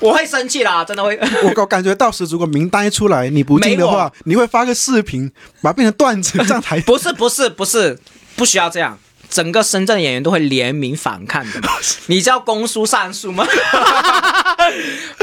[0.00, 1.18] 我会生气啦，真的会。
[1.42, 5.30] 我我感觉到时如果名单一出来你不进的话，你会发个视频
[5.62, 6.80] 把它变成段子上台。
[6.86, 7.98] 不是不是不是，
[8.36, 8.98] 不需要这样。
[9.30, 11.60] 整个深圳演员都会联名反抗的，
[12.06, 13.44] 你知道公输上诉吗？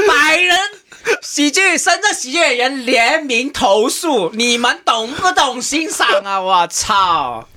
[0.06, 0.58] 百人
[1.22, 6.38] 喜剧，深圳喜剧演员联名投诉，你们懂不懂欣赏啊？
[6.40, 7.48] 我操！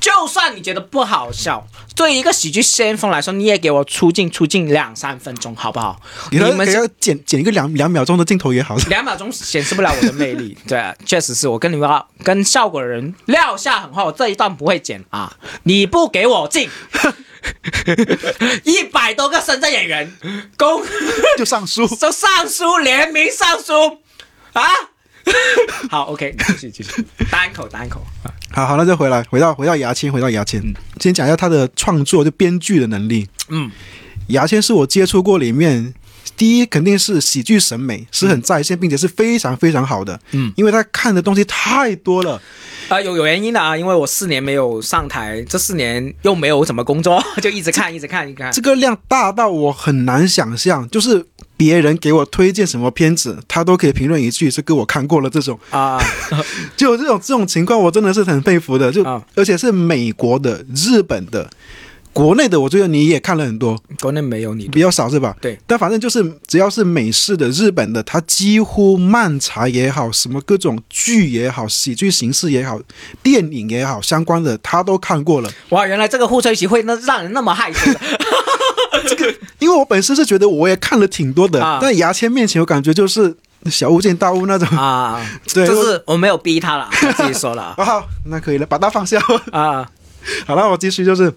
[0.00, 6.00] 就算你觉得不好笑，对于一个喜剧先锋来说，你也给我出镜出镜两三分钟，好不好？
[6.30, 8.76] 你们是给他剪剪一个两两秒钟的镜头也好。
[8.88, 10.56] 两秒钟显示不了我的魅力。
[10.68, 11.90] 对、啊，确实是我跟你们
[12.22, 15.36] 跟效果的人撂下狠话，我这一段不会剪啊！
[15.64, 16.70] 你不给我进，
[18.64, 20.16] 一百多个深圳演员
[20.56, 20.82] 公
[21.36, 23.98] 就上书，就上书联名上书
[24.52, 24.62] 啊！
[25.90, 30.62] 好，OK，你继续继续，单口单口啊，好好，那就回来，回到回到牙签，回到牙签，
[31.00, 33.28] 先讲一下他的创作，就编剧的能力。
[33.48, 33.70] 嗯，
[34.28, 35.92] 牙签是我接触过里面
[36.36, 40.18] 第一，肯定是喜剧审美是很在线，并且是非常非常好的。
[40.32, 42.40] 嗯，因为他看的东西太多了。
[42.88, 48.52] 啊、有有原因的啊，因为我四年没有上台，这四年又没有怎么工作， 就一直看一直看一直看。
[48.52, 55.58] 这个量大到我很难想象，就是别人给我推荐什么片子，他都可以评论一句“这给我看过了”这种。
[55.70, 55.98] 啊，
[56.76, 58.92] 就有这种这种情况，我真的是很佩服的。
[58.92, 61.48] 就、啊而且是美国的、日本的、
[62.12, 65.36] 国内的，我觉得你也看了很多，国内没有你比较少是吧？
[65.40, 65.58] 对。
[65.66, 72.80] 但反正就是只要是美式的、日本的，他几乎漫才也好，什么各种剧也好、喜剧形式也好、
[73.22, 75.50] 电影也好，相关的他都看过了。
[75.70, 77.90] 哇，原来这个互吹协会那让人那么害羞
[79.02, 79.34] 的。
[79.58, 83.34] 因为我本身是觉得我也看了挺多的，啊但牙签面前我感觉就是
[83.70, 84.66] 小巫见大巫那种。
[84.76, 85.20] 啊，
[85.52, 85.82] 对就。
[85.82, 89.20] 是我没有逼他了， 他自己说了啊，好，那可以了，把它放下。
[89.52, 89.88] 啊。
[90.46, 91.32] 好了，我继续就是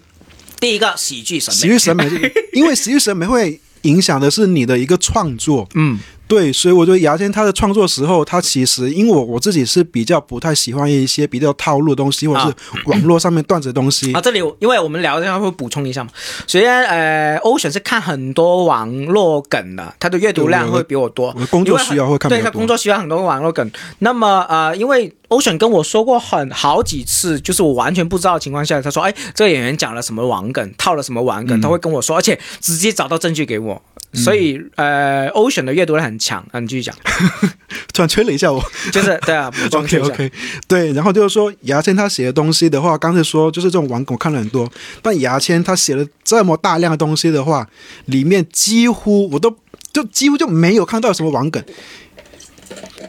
[0.58, 5.68] 第一个喜剧审美，喜剧审美，因为喜剧审美会影响的是你的一个创作。
[5.74, 5.98] 嗯
[6.30, 12.54] 对，所以我觉得牙签他的创作时候，他其实因为我我自己是比较不太喜欢一些比较套路的东西，或者是
[12.86, 14.12] 网络上面段子的东西。
[14.12, 16.10] 啊，这里因为我们聊一下会补充一下嘛。
[16.46, 23.68] 首先，呃，，Ocean 是看很多网络梗的，他的阅读量会比我多我的工作需要会看对他工作需要很多网络梗。
[23.98, 33.82] 那么呃，因为 Ocean 跟我说过很好几次，就是我完全不知道的情况下，他说，哎，这个演员讲了什么网梗，套了什么网梗，他会跟我说，而且直接找到证据给我。
[34.12, 36.94] 所以，呃，，Ocean 的阅读量很强啊，你继续讲，
[37.94, 38.60] 突然催了一下我。
[38.90, 40.32] 就是对啊，补充 OK OK，
[40.66, 44.70] 对，然后就是说牙签他写的东西的话，刚才说就是这种网梗我看了很多，
[45.00, 47.68] 但牙签他写了这么大量的东西的话，
[48.06, 49.56] 里面几乎我都
[49.92, 51.62] 就几乎就没有看到什么网梗，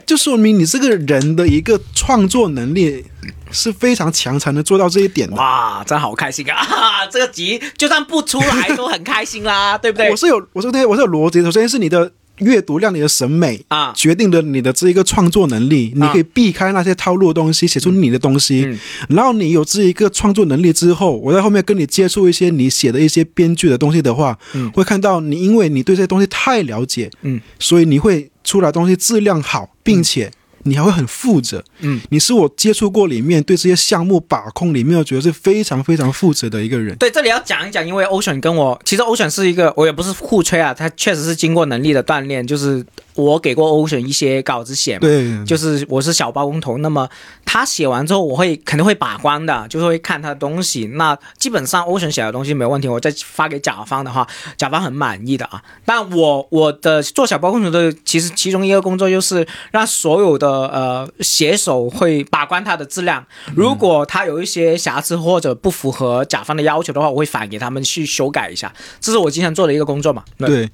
[0.06, 3.04] 就说明你这个人的一个创作能力
[3.52, 5.36] 是非常强，才能做到这一点的。
[5.36, 7.06] 哇，真好开心啊！
[7.12, 10.16] 这个集就算不出来都很开心啦， 对不对我？
[10.16, 11.52] 是有，我说对，我是有逻辑的。
[11.52, 15.92] 首先是你的阅读量、你的审美啊决定了你的这一个创作能力。
[15.96, 18.64] 你可以避开那些套路的东西，写出你的东西。
[18.66, 18.80] 嗯
[19.10, 30.30] 然后你有这一个创作能力之后，我在后面跟你接触一些你写的一些编剧的东西的话，嗯会看到你，因为你对这些东西太了解，嗯，所以你会出来东西质量好，并且
[30.64, 31.64] 你还会很负责。
[31.80, 36.96] 嗯，你是我接触过里面对这些项目把控里面，我觉得是非常非常负责的一个人。
[36.98, 47.10] 对，这里要讲一讲，因为 Ocean 跟我，其实 Ocean 是一个，我也不是互吹啊，他确实是经过能力的锻炼，就是我给过 Ocean 一些稿子写嘛，对，就是我是小包工头，那么
[47.46, 50.86] 他写完之后，我会肯定会把关的，就是会看他的东西。
[50.94, 55.62] 那基本上 Ocean 写的东西没问题，我再发给甲方的话，甲方很满意的啊。
[55.86, 63.26] 但我我的做小包工头的，其实其中一个工作就是让所有的呃写手会把关它的质量。
[63.56, 68.74] 如果它有一些瑕疵或者不符合甲方的要求的话，我会反给他们去修改一下。
[69.00, 70.24] 这是我经常做的一个工作嘛。
[70.38, 70.70] 对，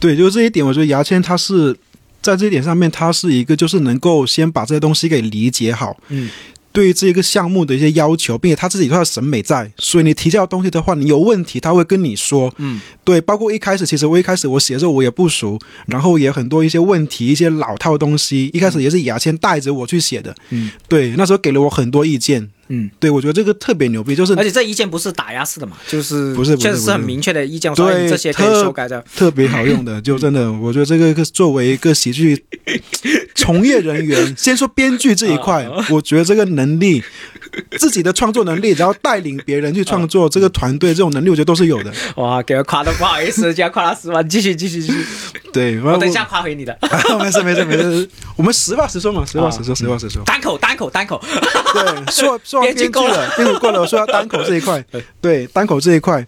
[0.00, 1.76] 对，就是这一点，我觉得牙签它是
[2.20, 6.28] 在这一点上面，它是一个就是能够先把这些东西给理解好，嗯，
[6.72, 29.04] 对于这个项目的一些要求，并且他自己有他的审美在，所以你提交的东西的话，你有问题他会跟你说，嗯，对，包括一开始其实我一开始我写的时候我也不熟，然后也很多一些问题，一些老套的东西，一开始也是牙签带着我去写的，嗯，对，那时候给了我很多意见，嗯，对我觉得这个特别牛逼，就是而且这意见不是打压式的嘛，就是不是确实是很明确的意见，我说对哎这些可以修改的。
[29.16, 32.44] 特别好用的，就真的，我觉得这个作为一个喜剧
[33.34, 37.02] 从业人员，先说编剧这一块，我觉得这个能力，
[37.78, 41.92] 自己的创作能力，然后带领别人去创作，这个团队这种能力，我觉得都是有的。
[42.16, 44.98] 哇，给他夸的不好意思，今天夸了十万，继续继续继续，
[45.52, 46.76] 对，我等一下夸回你的。
[47.18, 50.22] 没事没事没事，我们实话实说嘛，实话实说，实话实说。
[50.24, 51.20] 单口单口单口，
[51.72, 54.84] 对，说说完编剧编剧了，编剧过了，我说要单口这一块，
[55.20, 56.26] 对，单口这一块，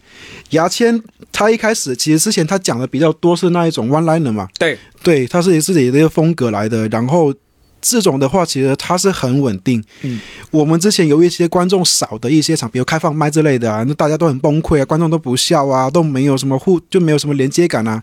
[0.51, 1.01] 牙签
[1.33, 7.35] 他一开始其实之前他讲的比较多是那一种 one liner 嘛，对，对，他是以自己的一个风格来的，然后。
[7.83, 9.83] 这种的话，其实它是很稳定。
[10.03, 18.03] 嗯，我们之前有一些观众少的一些场，比如开放麦之类的啊，那大家都很崩溃啊，观众都不笑啊，都没有什么互，就没有什么连接感啊。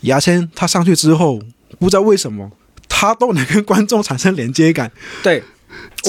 [0.00, 1.38] 牙签他上去之后，
[1.78, 2.50] 不知道为什么，
[2.88, 4.90] 他都能跟观众产生连接感。
[5.22, 5.44] 对，这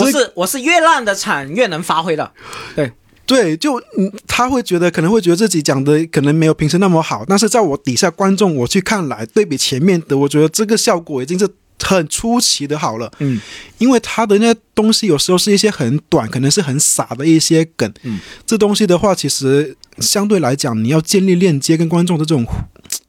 [0.01, 2.31] 我是我是越烂的场越能发挥的。
[2.75, 2.91] 对，
[3.25, 11.47] 对就嗯，他会觉得可能会觉得自己讲的可能没有平时那么好，但是在我底下观众我去看来，对比前面的，我觉得这个效果已经是
[11.83, 13.11] 很出奇的好了。
[13.19, 13.39] 嗯，
[13.77, 17.91] 因为他的那些东西有时候是一些很短，可能是很傻的一些梗。
[18.03, 22.53] 嗯，这东西的话，其实相对来讲，你要建立链接跟观众的这种互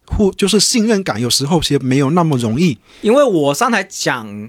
[0.06, 2.78] 互就是信任感，有时候其实没有那么容易。
[3.02, 4.48] 因为我上台讲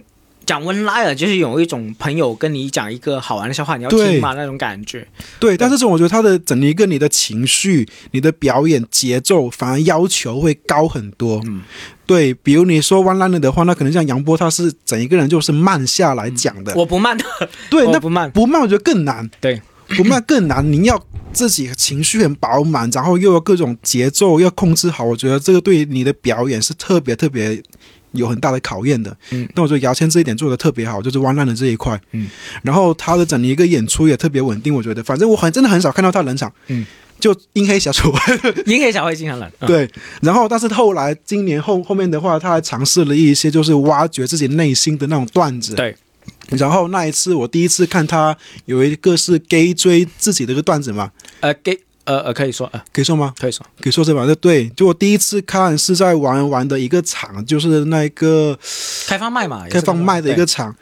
[0.50, 5.08] 讲温拉尔，就是有一种朋友跟你讲一个好玩的笑话，你要听嘛那种感觉。
[5.40, 11.40] 对，但是这种我觉得他的整一个你的情绪、你的表演节奏，反而要求会高很多。
[11.46, 11.62] 嗯，
[12.08, 16.74] 对，比如你说 one liner 的话，那可能像杨波，他是整一个人就是慢下来讲的。
[16.76, 17.24] 我不慢的，
[17.70, 18.32] 对，那不慢。
[18.32, 19.30] 不慢我觉得更难。
[19.40, 21.00] 对，不慢更难，你要
[21.32, 27.62] 自己情绪很饱满，然后又有各种节奏要控制好，我觉得这个对你的表演是特别特别
[28.12, 29.15] 有很大的考验的。
[29.32, 32.00] 嗯，那我觉得牙签这一点做的特别好，就是弯烂的这一块。
[32.12, 32.28] 嗯，
[32.63, 36.52] 然后他的整一个演出也特别稳定，我觉得，反正我很真的很少看到他冷场。
[36.67, 36.86] 嗯，
[37.19, 38.13] 就阴黑小丑。
[38.65, 39.52] 阴黑小会经常冷。
[39.60, 39.89] 嗯，对，
[40.22, 45.76] 然后但是后来今年后后面的话，他还尝试了一些就是挖掘自己内心的那种段子。
[45.76, 45.95] 对。
[46.58, 53.34] 然后那一次我第一次看他有一个是 gay 追自己的一个段子嘛，呃，给呃呃可以说呃可以说吗？
[53.40, 53.66] 可以说。
[53.82, 54.26] 可以说是吧？
[54.26, 58.58] 对对，就我第一次看是在玩玩的一个场，就是那个
[59.08, 60.76] 开放麦嘛，开放麦的一个场。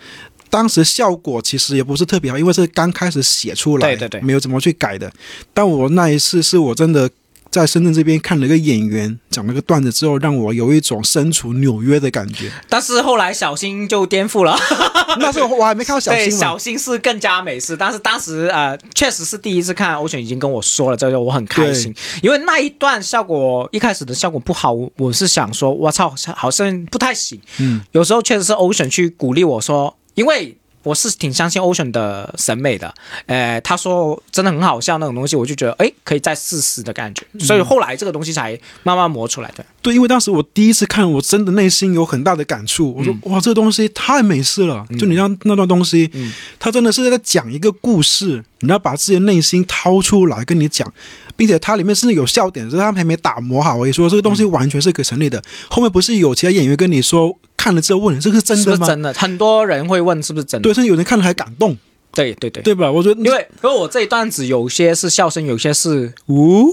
[0.49, 5.11] 当时效果其实也不是特别好，因为是刚开始写出来，对对对没有怎么去改的。
[5.53, 7.09] 但我那一次是我真的
[7.51, 12.51] 在深圳这边看了一个演员讲了个段子之后，让我有一种身处纽约的感觉。
[12.69, 14.57] 但是后来小新就颠覆了。
[15.19, 27.39] 那时候我还没看到小，新对，小新是更加美式，但是当时呃，确实是第一次看，欧选已经跟我说了，这个我很开心，因为那一段效果一开始的效果不好，我我是想说，我操，好像不太行。
[27.59, 30.57] 嗯，有时候确实是欧选去鼓励我说，因为。
[30.87, 32.93] 我是挺相信 Ocean 的审美的，
[33.25, 39.65] 呃，他说真的很好笑那种东西，我就觉得哎，可以再试试的感觉，所以后来这个东西才慢慢磨出来的。
[39.81, 42.93] 对，因为当时我第一次看，我真的内心有很大的感触。
[42.93, 44.85] 我说、哇，这个东西太美式了！
[44.97, 50.91] 就你像那段东西，嗯它真的是在讲一个故事，你要把自己的内心掏出来跟你讲，
[51.35, 53.91] 并且它里面甚至有笑点，只是他们还没打磨好而已。
[53.91, 55.41] 说这个东西完全是可成立的。
[55.69, 58.87] 后面不是有其他演员跟你说，看了之后问你这个是真的吗？
[58.87, 59.13] 真的？
[59.13, 60.63] 很多人会问是不是真的？
[60.63, 61.75] 对，甚至有人看了还感动，
[62.13, 62.63] 对对对。
[62.63, 62.89] 对吧？
[62.89, 66.63] 我觉得因为因为我这一段子有些是笑声，有些是呜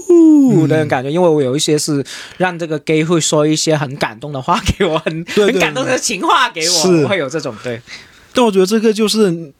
[0.53, 2.01] 呜的感觉，因为我有一些是
[2.37, 7.81] 让这个 gay 会说一些很感动的话给我，很很感动的情话给我会有这种对。
[8.33, 9.51] 但我觉得这个就是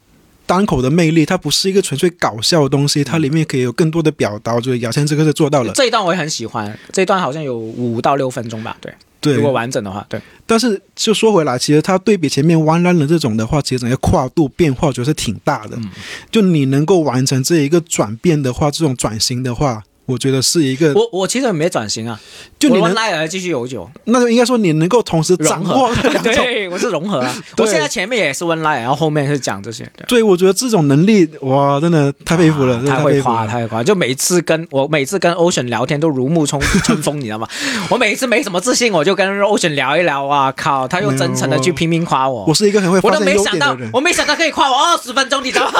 [0.45, 4.55] 单口的魅力，它不是一个纯粹搞笑的东西，它里面可以有更多的表达。
[4.55, 5.73] 我觉得雅倩这个是做到了。
[5.73, 8.93] 这一段我也很喜欢，这一段好像有五到六分钟吧，对。
[9.25, 9.35] 对。
[9.35, 15.75] 如果完整的话，对，但是就说回来，其实它对比前面弯弯的这种的话，其实整个跨度变化，我觉得是挺大的。
[15.77, 15.89] 嗯。
[16.31, 22.19] 就你能够完成这一个转变的话，这种转型的话，我觉得是一个，我我其实也没转型啊，
[22.59, 26.33] 就你能，赖尔继续有酒那就应该说你能够同时掌握这两种。
[26.33, 27.35] 对，我是融合啊。
[27.57, 30.05] 我现在前面也是温赖，然后后面是讲这些，对。
[30.19, 33.83] 对，我觉得这种能力，哇，真的太佩服了，太会夸，太会夸！
[33.83, 37.47] 就每次跟我每次跟 Ocean 聊天都如沐春 春风，你知道吗？
[37.89, 43.75] 我每次没什么自信，我就跟 Ocean 聊一聊，哇靠，他又真诚的去拼命夸我我，是一个很会我都没想到。
[43.91, 45.79] 我没想到可以夸我二十分钟，你知道吗？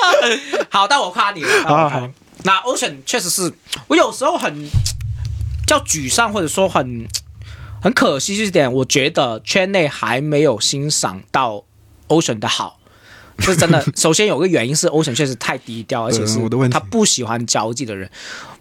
[0.70, 1.48] 好，到我夸你了。
[1.64, 2.10] 到我夸你好
[2.44, 3.52] 那 Ocean 确实是
[3.88, 4.68] 我有时候很
[5.66, 7.06] 叫沮丧，或者说很
[7.82, 11.64] 很可惜一点，我觉得圈内还没有欣赏到
[12.08, 12.78] Ocean 的好。
[13.38, 13.84] 是真的。
[13.96, 18.08] 首先有个原因是 Ocean 确实太低调，而且是我的问题他不喜欢交际的人，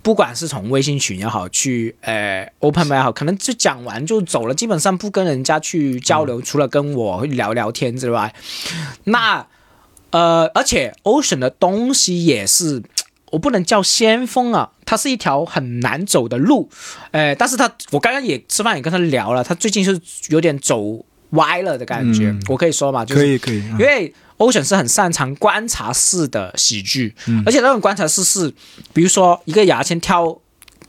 [0.02, 8.34] 不管是从微信群也好，去呃 Open 麦也好，可能就讲完就走了，基本上不跟人家去交流，除了跟我聊聊天之外，
[9.04, 9.46] 那
[10.10, 12.82] 呃，而且 Ocean 的东西也是。
[13.34, 16.70] 我不能叫先锋啊，它是一条很难走的路，
[17.10, 22.40] 呃，但是他我刚刚也吃饭也跟他聊了，他最近是有点走歪了的感觉，嗯。
[22.48, 23.78] 我可以说嘛，就是可以可以，啊。
[23.80, 28.54] 因为 Ocean 是很擅长观察式的喜剧，而且那种观察式是，
[28.94, 30.40] 比如说一个牙签挑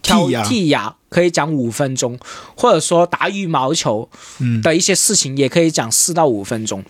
[0.02, 2.18] 挑剔牙可以讲五分钟，
[2.54, 4.60] 或者说打羽毛球嗯。
[4.60, 6.84] 的一些事情也可以讲四到五分钟。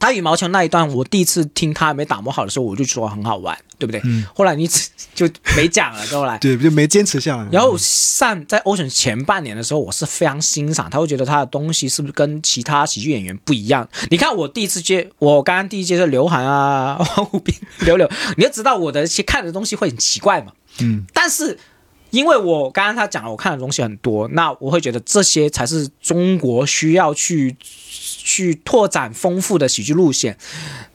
[0.00, 4.02] 打羽毛球那一段，我第一次听他还没打磨好的时候，我就说很好玩，对不对？
[4.34, 4.66] 后来你
[5.14, 6.38] 就没讲了，后来。
[6.38, 7.46] 对，就没坚持下来。
[7.52, 13.86] 然后上在 Ocean 前半年的时候，我是非常欣赏他，会觉得他的东西是不是跟其他喜剧演员不一样？
[14.10, 20.52] 你看我第一次接，我刚刚第一接是刘涵啊、王虎斌、刘柳，你就知道我的一些看的东西会很奇怪嘛。
[20.78, 21.58] 嗯，但是
[22.10, 30.36] 因为我刚刚他讲了，我看的东西很多，那我会觉得这些才是中国需要去去拓展丰富的喜剧路线。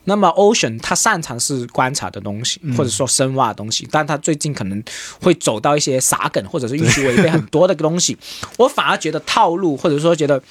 [0.05, 4.83] 那么 Ocean 他擅长是观察的东西，或者说深挖的东西，但他最近可能
[5.21, 8.17] 会走到一些傻梗或者是预期违背很多的东西，
[8.57, 10.41] 我反而觉得套路，或者说觉得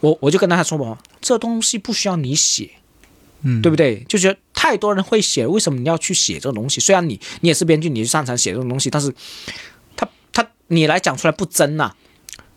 [0.00, 2.70] 我我就跟他说嘛，这东西不需要你写。
[3.42, 4.04] 嗯对不对？
[4.06, 6.78] 就觉得太多人会写，为什么你要去写这个东西？
[6.78, 9.10] 虽然你你也是编剧，你擅长写这种东西，但是
[10.70, 11.92] 你来讲出来不真呐、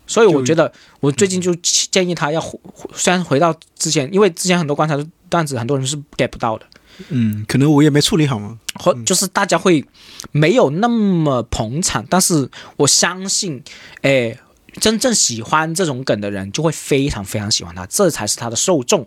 [0.06, 2.58] 所以我觉得我最近就建议他要回，
[2.94, 6.66] 虽然回到之前，因为之前很多观察的段子，很多人是 get 不到的，
[7.08, 8.58] 嗯，可能我也没处理好嘛。
[8.76, 9.84] 或就是大家会
[10.32, 13.62] 没有那么捧场，但是我相信，
[14.02, 14.38] 诶，
[14.80, 19.06] 真正喜欢这种梗的人就会非常非常喜欢他，这才是他的受众。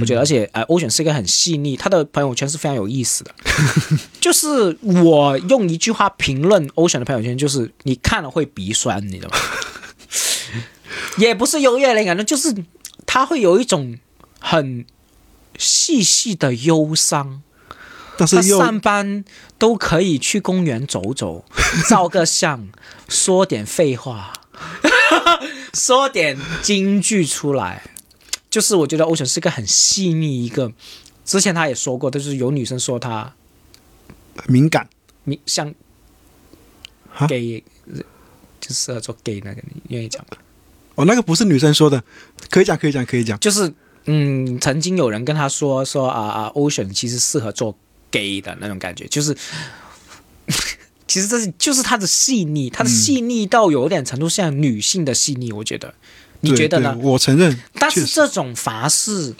[0.00, 3.34] 我觉得，而且呃，欧选是一个很细腻，他的朋友圈是非常有意思的。
[4.20, 9.36] 就是我用一句话评论欧选的朋友圈，就是你看了会鼻酸，你知道吗？
[11.18, 12.54] 也不是优越的感，觉就是
[13.06, 13.98] 他会有一种
[14.40, 14.84] 很
[15.56, 17.42] 细细的忧伤。
[18.16, 19.24] 他但是又上班
[19.58, 21.44] 都可以去公园走走，
[21.88, 22.68] 照个相，
[23.08, 24.32] 说点废话，
[25.74, 27.82] 说点金句出来。
[28.48, 30.72] 就是我觉得欧选是个很细腻一个，
[31.24, 33.34] 之前他也说过，就是有女生说他
[34.46, 34.88] 敏感，
[35.24, 35.74] 你像
[37.12, 37.64] 哈 gay，
[38.60, 40.38] 就适合做 gay 那个，你愿意讲吗？
[40.94, 42.00] 哦，那个不是女生说的，
[42.48, 43.36] 可以讲，可以讲，可以讲。
[43.40, 47.76] 就是嗯，曾经有人跟他说说啊啊，Ocean 其实适合做
[48.12, 49.36] gay 的那种感觉，就是
[51.14, 55.94] 其实这是就是他的细腻，他的细腻到有点程度像女性的细腻，我觉得，
[56.40, 56.98] 你觉得呢？
[57.00, 59.32] 我承认，但是这种法是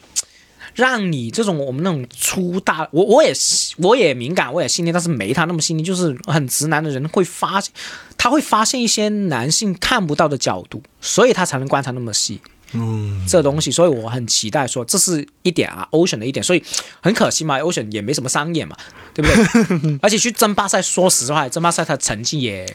[0.77, 5.83] 让你这种我们那种粗大，我我也是我也敏感，我也细腻，但是没他那么细腻。
[5.83, 7.73] 就是很直男的人会发现，
[8.17, 12.41] 他会发现一些男性看不到的角度，所以他才能观察那么细。
[12.75, 16.63] 嗯，这东西，所以我很期待说这是一点啊，Ocean 的一点，所以
[17.01, 18.77] 很可惜嘛，Ocean 也没什么商演嘛，
[19.15, 19.29] 对不
[19.79, 19.99] 对？
[20.03, 22.67] 而且去争霸赛，说实话，争霸赛他成绩也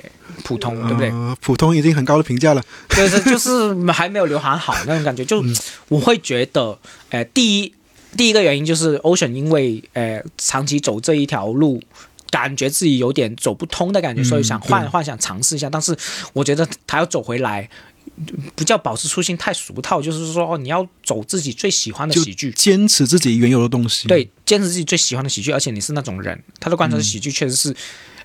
[0.44, 1.10] 普通，对不对？
[1.12, 2.64] 呃普通已经很高的评价了。
[2.90, 5.44] 就是就是还没有刘涵好那种感觉，就
[5.88, 6.78] 我会觉得，
[7.10, 7.74] 呃，第一
[8.18, 11.82] 第一个原因就是 Ocean 因为呃长期走这一条路。
[12.32, 15.98] 感觉自己有点走不通的感觉，所以想换对换想尝试一下，但是
[16.32, 17.68] 我觉得他要走回来，
[18.56, 27.76] 不叫保持初心太俗套，就是说哦，你要走自己最喜欢的喜剧，坚持自己原有的东西。，对，坚持自己最喜欢的喜剧，而且你是那种人，他的观察的喜剧确实是，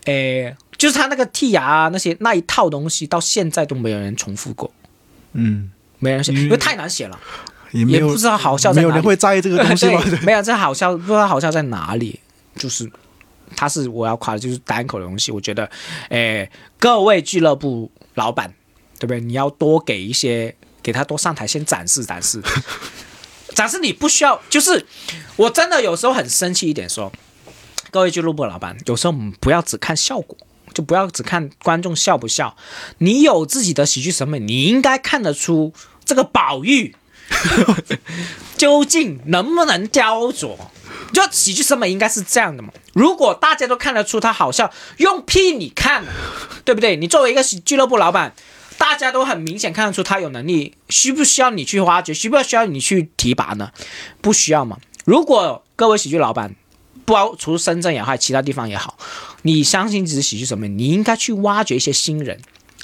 [0.06, 4.72] 诶、就是他那个剔牙啊那些那一套东西，到现在都没有人重复过，
[5.32, 7.18] 嗯，没人写，嗯因为太难写了。
[7.72, 8.98] 也没有也不知道好笑在没有哪里。
[8.98, 9.86] 人会在意这个东西
[10.24, 12.20] 没有这好笑，不知道好笑在哪里。
[12.54, 12.88] 就是
[13.56, 15.32] 他是我要夸的，就是单口的东西。
[15.32, 15.68] 我觉得，
[16.08, 16.48] 诶，
[16.78, 18.54] 各位俱乐部老板，
[18.98, 19.20] 对不对？
[19.20, 22.42] 你要多给一些给他多上台先展示展示，
[23.54, 24.86] 展示你不需要，就是
[25.36, 27.12] 我真的有时候很生气一点说，
[27.90, 30.36] 各位俱乐部老板，有时候不要只看效果。
[30.72, 32.56] 就不要只看观众笑不笑，
[32.98, 35.72] 你有自己的喜剧审美，你应该看得出
[36.04, 36.96] 这个宝玉
[38.58, 40.56] 究竟能不能雕琢。
[41.12, 42.70] 就喜剧审美应该是这样的嘛？
[42.92, 46.04] 如果大家都看得出他好笑，用屁你看，
[46.64, 46.96] 对不对？
[46.96, 48.34] 你作为一个俱乐部老板，
[48.76, 52.14] 大家都很明显看得出他有能力，需不需要你去挖掘？
[52.14, 53.72] 需不需要你去提拔呢？
[54.20, 54.78] 不需要嘛？
[55.04, 56.54] 如果各位喜剧老板，
[57.04, 58.96] 不包除深圳也好，其他地方也好，
[59.42, 62.40] 你相信自己喜剧审美，你应该去挖掘一些新人，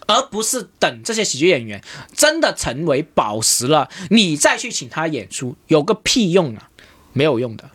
[0.06, 1.82] 而不是等这些喜剧演员
[2.14, 6.68] 真的成为宝石了，你再去请他演出，有个屁用啊，
[7.12, 7.70] 没有用的。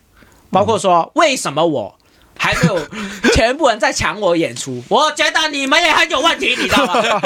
[0.51, 1.99] 包括说，为什么我
[2.45, 2.87] 还没有
[3.33, 4.83] 全部人在抢我演出？
[4.87, 7.21] 我觉得你们也很有问题，你知道吗？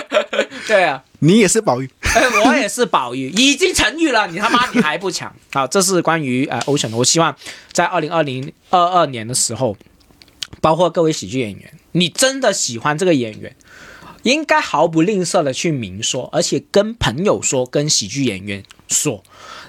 [0.66, 1.90] 对啊，你也是宝玉，
[2.46, 5.30] 我也是宝玉，已经成玉了，你他妈你还不抢？
[5.52, 6.96] 好，这是关于呃 Ocean 的。
[6.96, 7.36] 我希望
[7.72, 9.76] 在二零二零二二年的时候，
[10.62, 13.54] 包括各位喜剧演员，你真的喜欢这个演员，
[14.22, 19.22] 应该毫不吝啬的去明说，而且跟朋友说，跟喜剧演员说，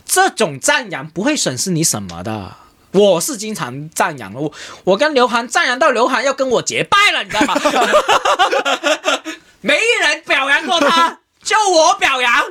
[0.05, 2.55] 这种赞扬不会损失你什么的。
[2.93, 4.51] 我是经常赞扬的，我
[4.83, 7.55] 我跟刘涵赞扬到刘涵要跟我结拜了，你知道吗？
[9.61, 12.43] 没人表扬过他，就我表扬。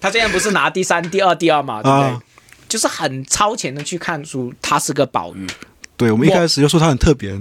[0.00, 2.18] 他现在不是拿第三、第二、第二嘛，对不对？
[2.68, 5.46] 就是很超前的去看出他是个宝玉。
[5.96, 7.38] 对我们一开始就说他很特别。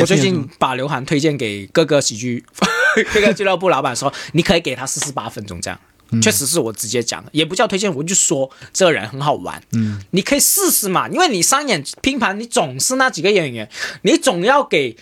[0.00, 2.44] 我最近把刘涵推荐给各个喜剧
[3.12, 5.78] 各个俱乐部老板说，你可以给他四十八分钟这样。
[6.22, 9.62] 确实是我直接讲的，也不叫推荐，我就说这个人很好玩。
[9.72, 13.70] 嗯，你可以试试嘛，因为你商演拼盘，你总是那几个演员，
[14.02, 14.96] 你总要给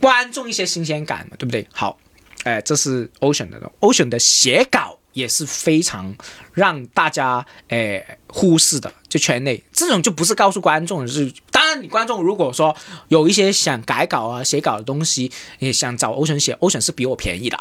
[0.00, 1.66] 观众一些新鲜感嘛，对不对？
[1.72, 1.98] 好，
[2.44, 4.99] 哎，这是 Ocean 的，Ocean 的写稿。
[5.12, 6.14] 也是非常
[6.54, 12.74] 让大家诶忽视的，就圈内这种就不是告诉观众的，是当然你观众如果说
[13.08, 17.58] 有一些想改稿啊、写稿的东西，你想找欧神写，欧神是比我便宜的，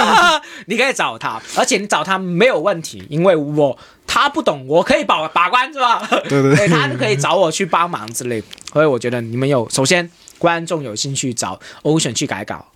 [0.66, 6.06] 你可以找他，而且你找他没有问题，因为我他不懂，我可以把把关是吧？
[6.28, 12.66] 对对 对，他可以找我去帮忙之类，所以我觉得你们有首先观众有兴趣找欧神去改稿。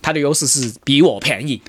[0.00, 1.60] 他的优势是比我便宜，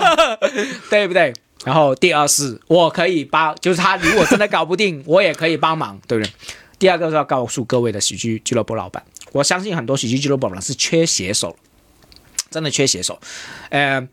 [0.90, 1.32] 对不对？
[1.64, 6.30] 然后第二是我可以帮，就是他如果真的搞不定，我也可以帮忙，对不对？
[6.78, 9.02] 第二个是要告诉各位的喜剧俱乐部老板，
[9.32, 11.56] 我相信很多喜剧俱乐部老板是缺写手，
[12.50, 13.18] 真的缺写手。
[13.70, 14.06] 呃，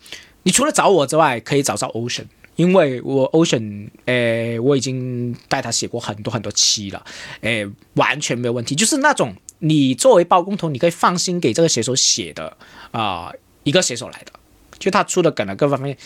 [0.43, 2.25] 你除了找我之外，可以找找 Ocean，
[2.55, 7.05] 因为我 Ocean，呃，我已经带他写过很多很多期了，
[7.41, 7.65] 呃，
[7.95, 9.35] 完全没有问题，就是那种。
[9.66, 12.57] 你作为包工头，你可以放心给这个写手写的
[12.91, 13.32] 啊，
[13.64, 14.34] 一个写手来的，
[14.78, 15.97] 就他出的梗啊，各方面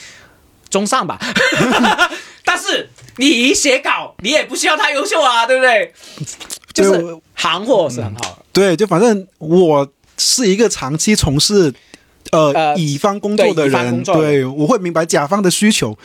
[0.69, 1.17] 中上吧。
[2.45, 5.91] 但是你一写稿，你也不需要太优秀啊，对不对？
[6.71, 8.45] 就是行货是很好的。
[8.53, 11.73] 对，就反正我是一个长期从事
[12.31, 15.97] 呃乙方工作的人，对，我会明白甲方的需求。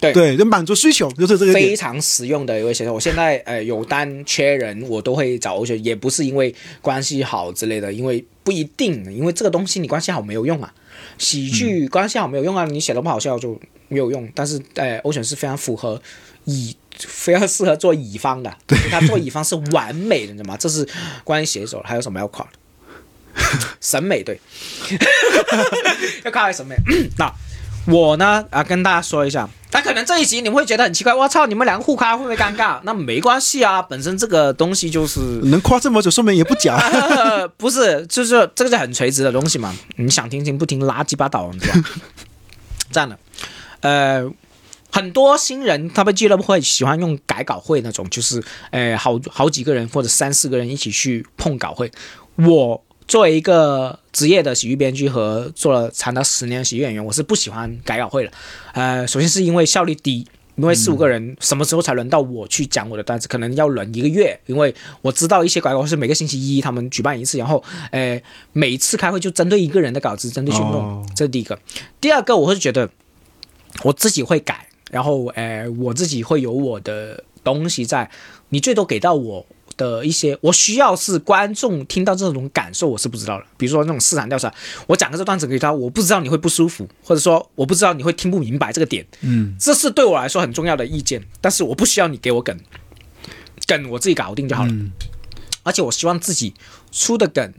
[0.00, 2.94] 对对，就满足需求就是这个非常实用的一位写手。
[2.94, 10.72] 我现在呃有单缺人，我都会找欧选，也不是因为关系好之类的，因为不一定，因为这个东西你关系好没有用啊。
[11.18, 14.26] 喜剧关系好没有用啊，你写的不好笑就没有用。
[14.34, 16.00] 但是呃，欧选是非常符合
[16.44, 18.50] 乙，非常适合做乙方的，
[18.90, 20.56] 他做乙方是完美的，你知道吗？
[20.56, 20.86] 这是
[21.24, 22.50] 关于写手，还有什么要考的？
[23.80, 24.40] 审美对，
[26.24, 26.76] 要靠审美。
[27.18, 27.32] 那
[27.86, 29.48] 我呢啊，跟大家说一下。
[29.72, 32.80] 那可能这一集你们会觉得很奇怪，我操，你们两个互夸会不会尴尬？
[32.84, 36.76] 那没关系啊，本身这个东西就是能夸这么久，说明也不假。
[37.56, 39.74] 不是，就是这个是很垂直的东西嘛。
[39.96, 41.90] 你想听听，不听垃圾八道，是吧？
[42.90, 43.18] 这样的，
[43.80, 44.28] 呃，
[44.90, 51.90] 很多新人他们俱乐部会喜欢用改稿会那种，就是呃，好好几个人或者三四个人一起去碰稿会。
[52.36, 52.84] 我。
[53.10, 58.30] 作为一个职业的喜剧编剧和做了长达十年的喜剧演员，我是不喜欢改稿会的。
[58.72, 63.26] 呃，首先是因为效率低，因为四五个人，什么时候才轮到我去讲我的段子？
[63.26, 71.58] 可能要轮一个月，因为我知道一些改稿会是每个星期一他们举办一次，然后，呃，每次开会就针对一个人的稿子针对去弄，这是第一个。
[72.00, 72.88] 第二个，我会觉得
[73.82, 78.08] 我自己会改，然后，呃，我自己会有我的东西在，
[78.50, 79.44] 你最多给到我。
[79.80, 83.44] 的一些，我需要是观众听到这种感受，我是不知道的。
[83.56, 84.52] 比如说那种市场调查，
[84.86, 91.22] 我讲个这段子给他，我不知道你会不舒服，或者说我不知道你会听不明白这个点，嗯，这是对我来说很重要的意见。
[91.40, 92.54] 但是我不需要你给我梗，
[93.66, 94.72] 梗我自己搞定就好了。
[95.62, 96.52] 而且我希望自己
[96.92, 97.54] 出的梗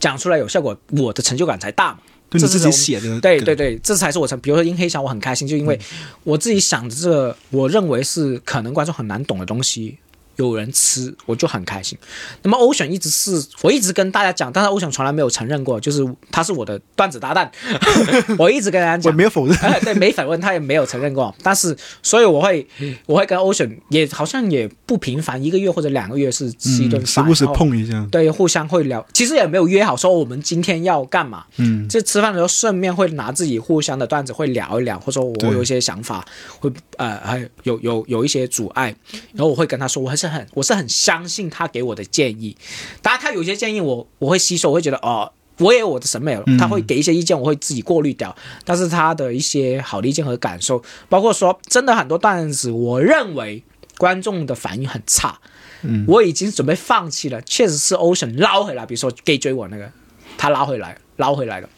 [0.00, 1.98] 讲出来有效果，我的成就感才大嘛。
[2.32, 4.40] 这是自己写的，对对，对，这才是我成。
[4.40, 9.98] 比如说阴黑侠，我很开心，就因为嗯我自己想着这个，我认为是可能观众很难懂的东西，
[10.36, 11.96] 有人吃，我就很开心。
[12.42, 17.50] 那么 Ocean 一直是我一直跟大家讲，但是 Ocean 从来没有承认过，就是他是我的段子搭档，
[18.38, 19.10] 我一直跟大家讲。
[19.10, 19.16] 我。
[19.16, 22.66] 没有否认，哎，对，没反问，他也没有承认过，但是，所以我会，
[23.06, 36.26] 我会跟 Ocean 也好像也不频繁，一个月或者两个月是吃一顿嗯，时，不时碰一下，对，互相会聊，其实也没有约好说我们今天要干嘛，嗯，就吃饭的时候顺便会拿自己互相的段子会聊一聊，或者说我有一些想法，
[36.58, 38.94] 会呃还有有有一些阻碍，
[39.34, 42.56] 然后我会跟他说，我还是很我是很相信他给我的建议，
[43.02, 45.32] 当然他有一些建议我我会吸收，我会觉得哦。
[45.58, 48.34] 我也有我的审美了，他会给一些意见，我会自己过滤掉。
[48.64, 53.62] 但是他的一些好的意见和感受，包括说真的很多段子，我认为
[53.98, 55.38] 观众的反应很差，
[55.82, 57.40] 嗯，我已经准备放弃了。
[57.42, 59.92] 确实是 Ocean 捞回来，比如说 gay 追我那个，
[60.38, 61.68] 他捞回来，捞回来了。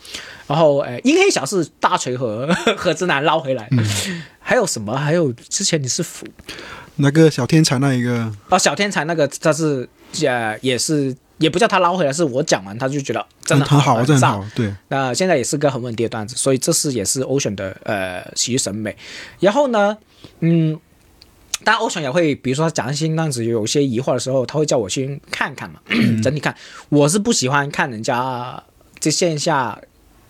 [0.47, 2.47] 然后，诶，阴黑小是大锤和
[2.79, 3.69] 和直男捞回来。
[4.39, 4.97] 还有什么？
[4.97, 6.27] 还有之前你是辅
[6.97, 9.89] 那个小天才那一个，哦，小天才那个他是
[10.23, 18.97] 呃也是也不叫他捞回来，是我讲完他就觉得真的很好，真的很好，对，那、现在也是个很稳定的段子，所以这是也是 Ocean 的呃喜剧审美。
[19.41, 19.97] 然后呢，
[20.41, 20.79] 嗯，
[21.65, 25.81] 当然 Ocean 也会，比如说他讲一些段子有一些疑惑的时候，他会叫我去看看嘛，
[26.23, 26.55] 整体看。
[26.89, 28.63] 我是不喜欢看人家
[29.01, 29.79] 这线下。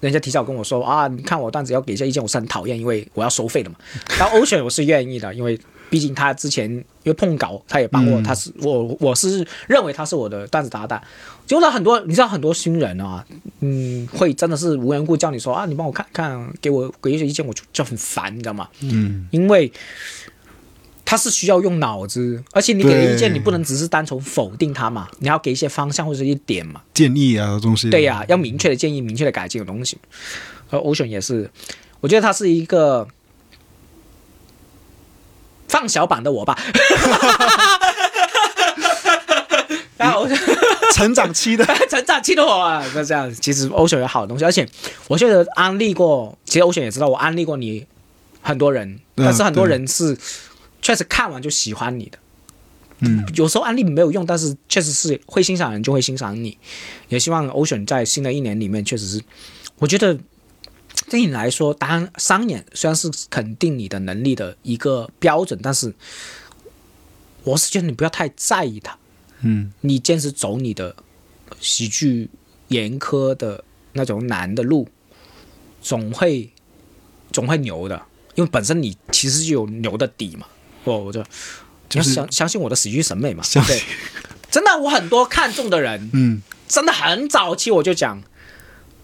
[0.01, 3.77] 人家提早跟我说啊，你看我段子要给一些意见，我是很讨厌，因为我要收费的嘛。
[4.19, 5.59] 但 Ocean 我是愿意的，因为
[5.95, 11.01] 毕竟他之前因为碰稿，他也帮我，嗯他是我我是认为他是我的段子搭档。
[11.47, 13.25] 结果很多，你知道很多新人啊，
[13.61, 18.69] 嗯，会真的是无缘故叫你说啊，你帮我看看，给我给一些意见，我就就很烦，你知道吗？
[18.81, 19.71] 嗯，因为
[21.05, 26.81] 他是需要用脑子，而且你给的意见，你不能只是单纯否定他嘛，你要给一些方向或者一点嘛。
[26.93, 29.97] 建议啊东西，对呀、要明确的建议、明确的改进的东西。
[30.71, 31.49] 而 Ocean 也是，
[32.01, 33.07] 我觉得他是一个
[35.75, 36.57] 放小版的我吧。
[39.97, 40.29] 然后
[40.93, 43.33] 成长期的， 成长期的我啊，就这样。
[43.35, 44.69] 其实 Ocean 有好的东西，而且
[45.09, 47.85] 我觉得安利过，其实 Ocean 也知道我安利过你
[48.41, 50.17] 很多人，嗯但是很多人是
[50.81, 52.19] 确实看完就喜欢你的。
[53.01, 56.57] 嗯，有时候安利没有用，但是确实是会欣赏人就会欣赏你。
[57.09, 59.21] 也希望 Ocean 在新的一年里面，确实是，
[59.79, 60.17] 我觉得
[61.09, 65.95] 对你来说，当然商演虽然是肯定你的能力的一个标准，但是
[67.43, 68.97] 我是觉得你不要太在意它。
[69.41, 70.97] 嗯，你坚持走你的
[71.61, 72.31] 喜剧
[72.69, 74.89] 严苛的那种难的路，
[75.83, 76.51] 总会
[77.31, 78.03] 总会牛的，
[78.35, 80.47] 因为本身你其实就有牛的底嘛。
[80.85, 81.23] 我我就
[81.89, 83.83] 就是你要相相信我的喜剧审美嘛，对，
[84.51, 88.23] 真的我很多看中的人，嗯，真的很早期我就讲，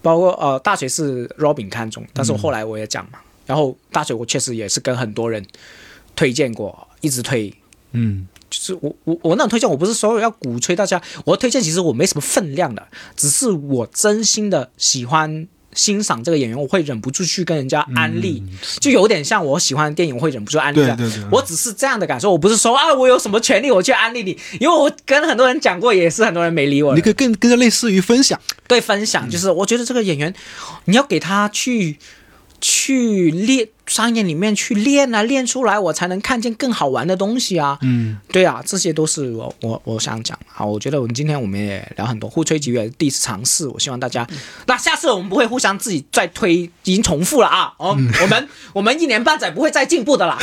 [0.01, 5.45] 包括呃大学是 Robin 看中，但是我后来我也讲嘛，然后大学我确实也是跟很多人
[6.15, 7.53] 推荐过，一直推，
[7.91, 18.43] 嗯，就是我我我那种推荐，我不是说要鼓吹大家，我推荐其实我没什么分量的，只是我真心的喜欢欣赏这个演员，我会忍不住去跟人家安利，
[18.79, 20.95] 就有点像我喜欢的电影，我会忍不住安利的。
[20.95, 26.93] 对对对，我只是这样的感受，我不是说啊，我有什么权利我去安利你，因为我跟很多人讲过，也是很多人没理我。
[26.95, 30.33] 你可以更更加类似于分享，对分享，就是我觉得这个演员，
[30.85, 31.97] 你要给他去
[32.61, 37.77] 去练商业里面去练啊，练出来，我才能看见更好玩的东西啊。
[37.81, 40.37] 嗯，对啊，这些都是我我我想讲。
[40.47, 44.25] 好，我觉得我们今天我们也聊很多，互吹几月第一次尝试，我希望大家，
[44.67, 46.53] 那下次我们不会互相自己再推，
[46.83, 47.73] 已经重复了啊。
[47.77, 50.37] 哦， 我们我们一年半载不会再进步的啦，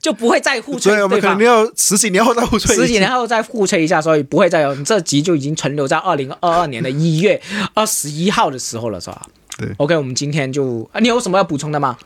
[0.00, 1.46] 就不会再互吹所以我们对方可能。
[1.46, 7.40] 要十几年后再互吹，十几年后再互吹一下，所以不会再有这集就已经存留在二零二二年的一月
[7.74, 9.26] 二十一号的时候了，是吧？
[9.66, 11.96] 对，OK，我们今天就啊，你有什么要补充的吗？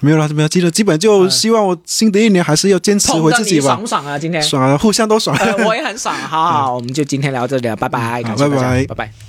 [0.00, 4.18] 没有了，没有，记得基本就希望我新的一年还是要坚持回自己吧爽，不爽啊？
[4.18, 5.36] 今天爽啊，互相都爽。
[5.36, 6.14] 呃，我也很爽。
[6.14, 9.27] 好好，我们就今天聊到这里了，拜拜，感谢大家，好拜拜拜拜。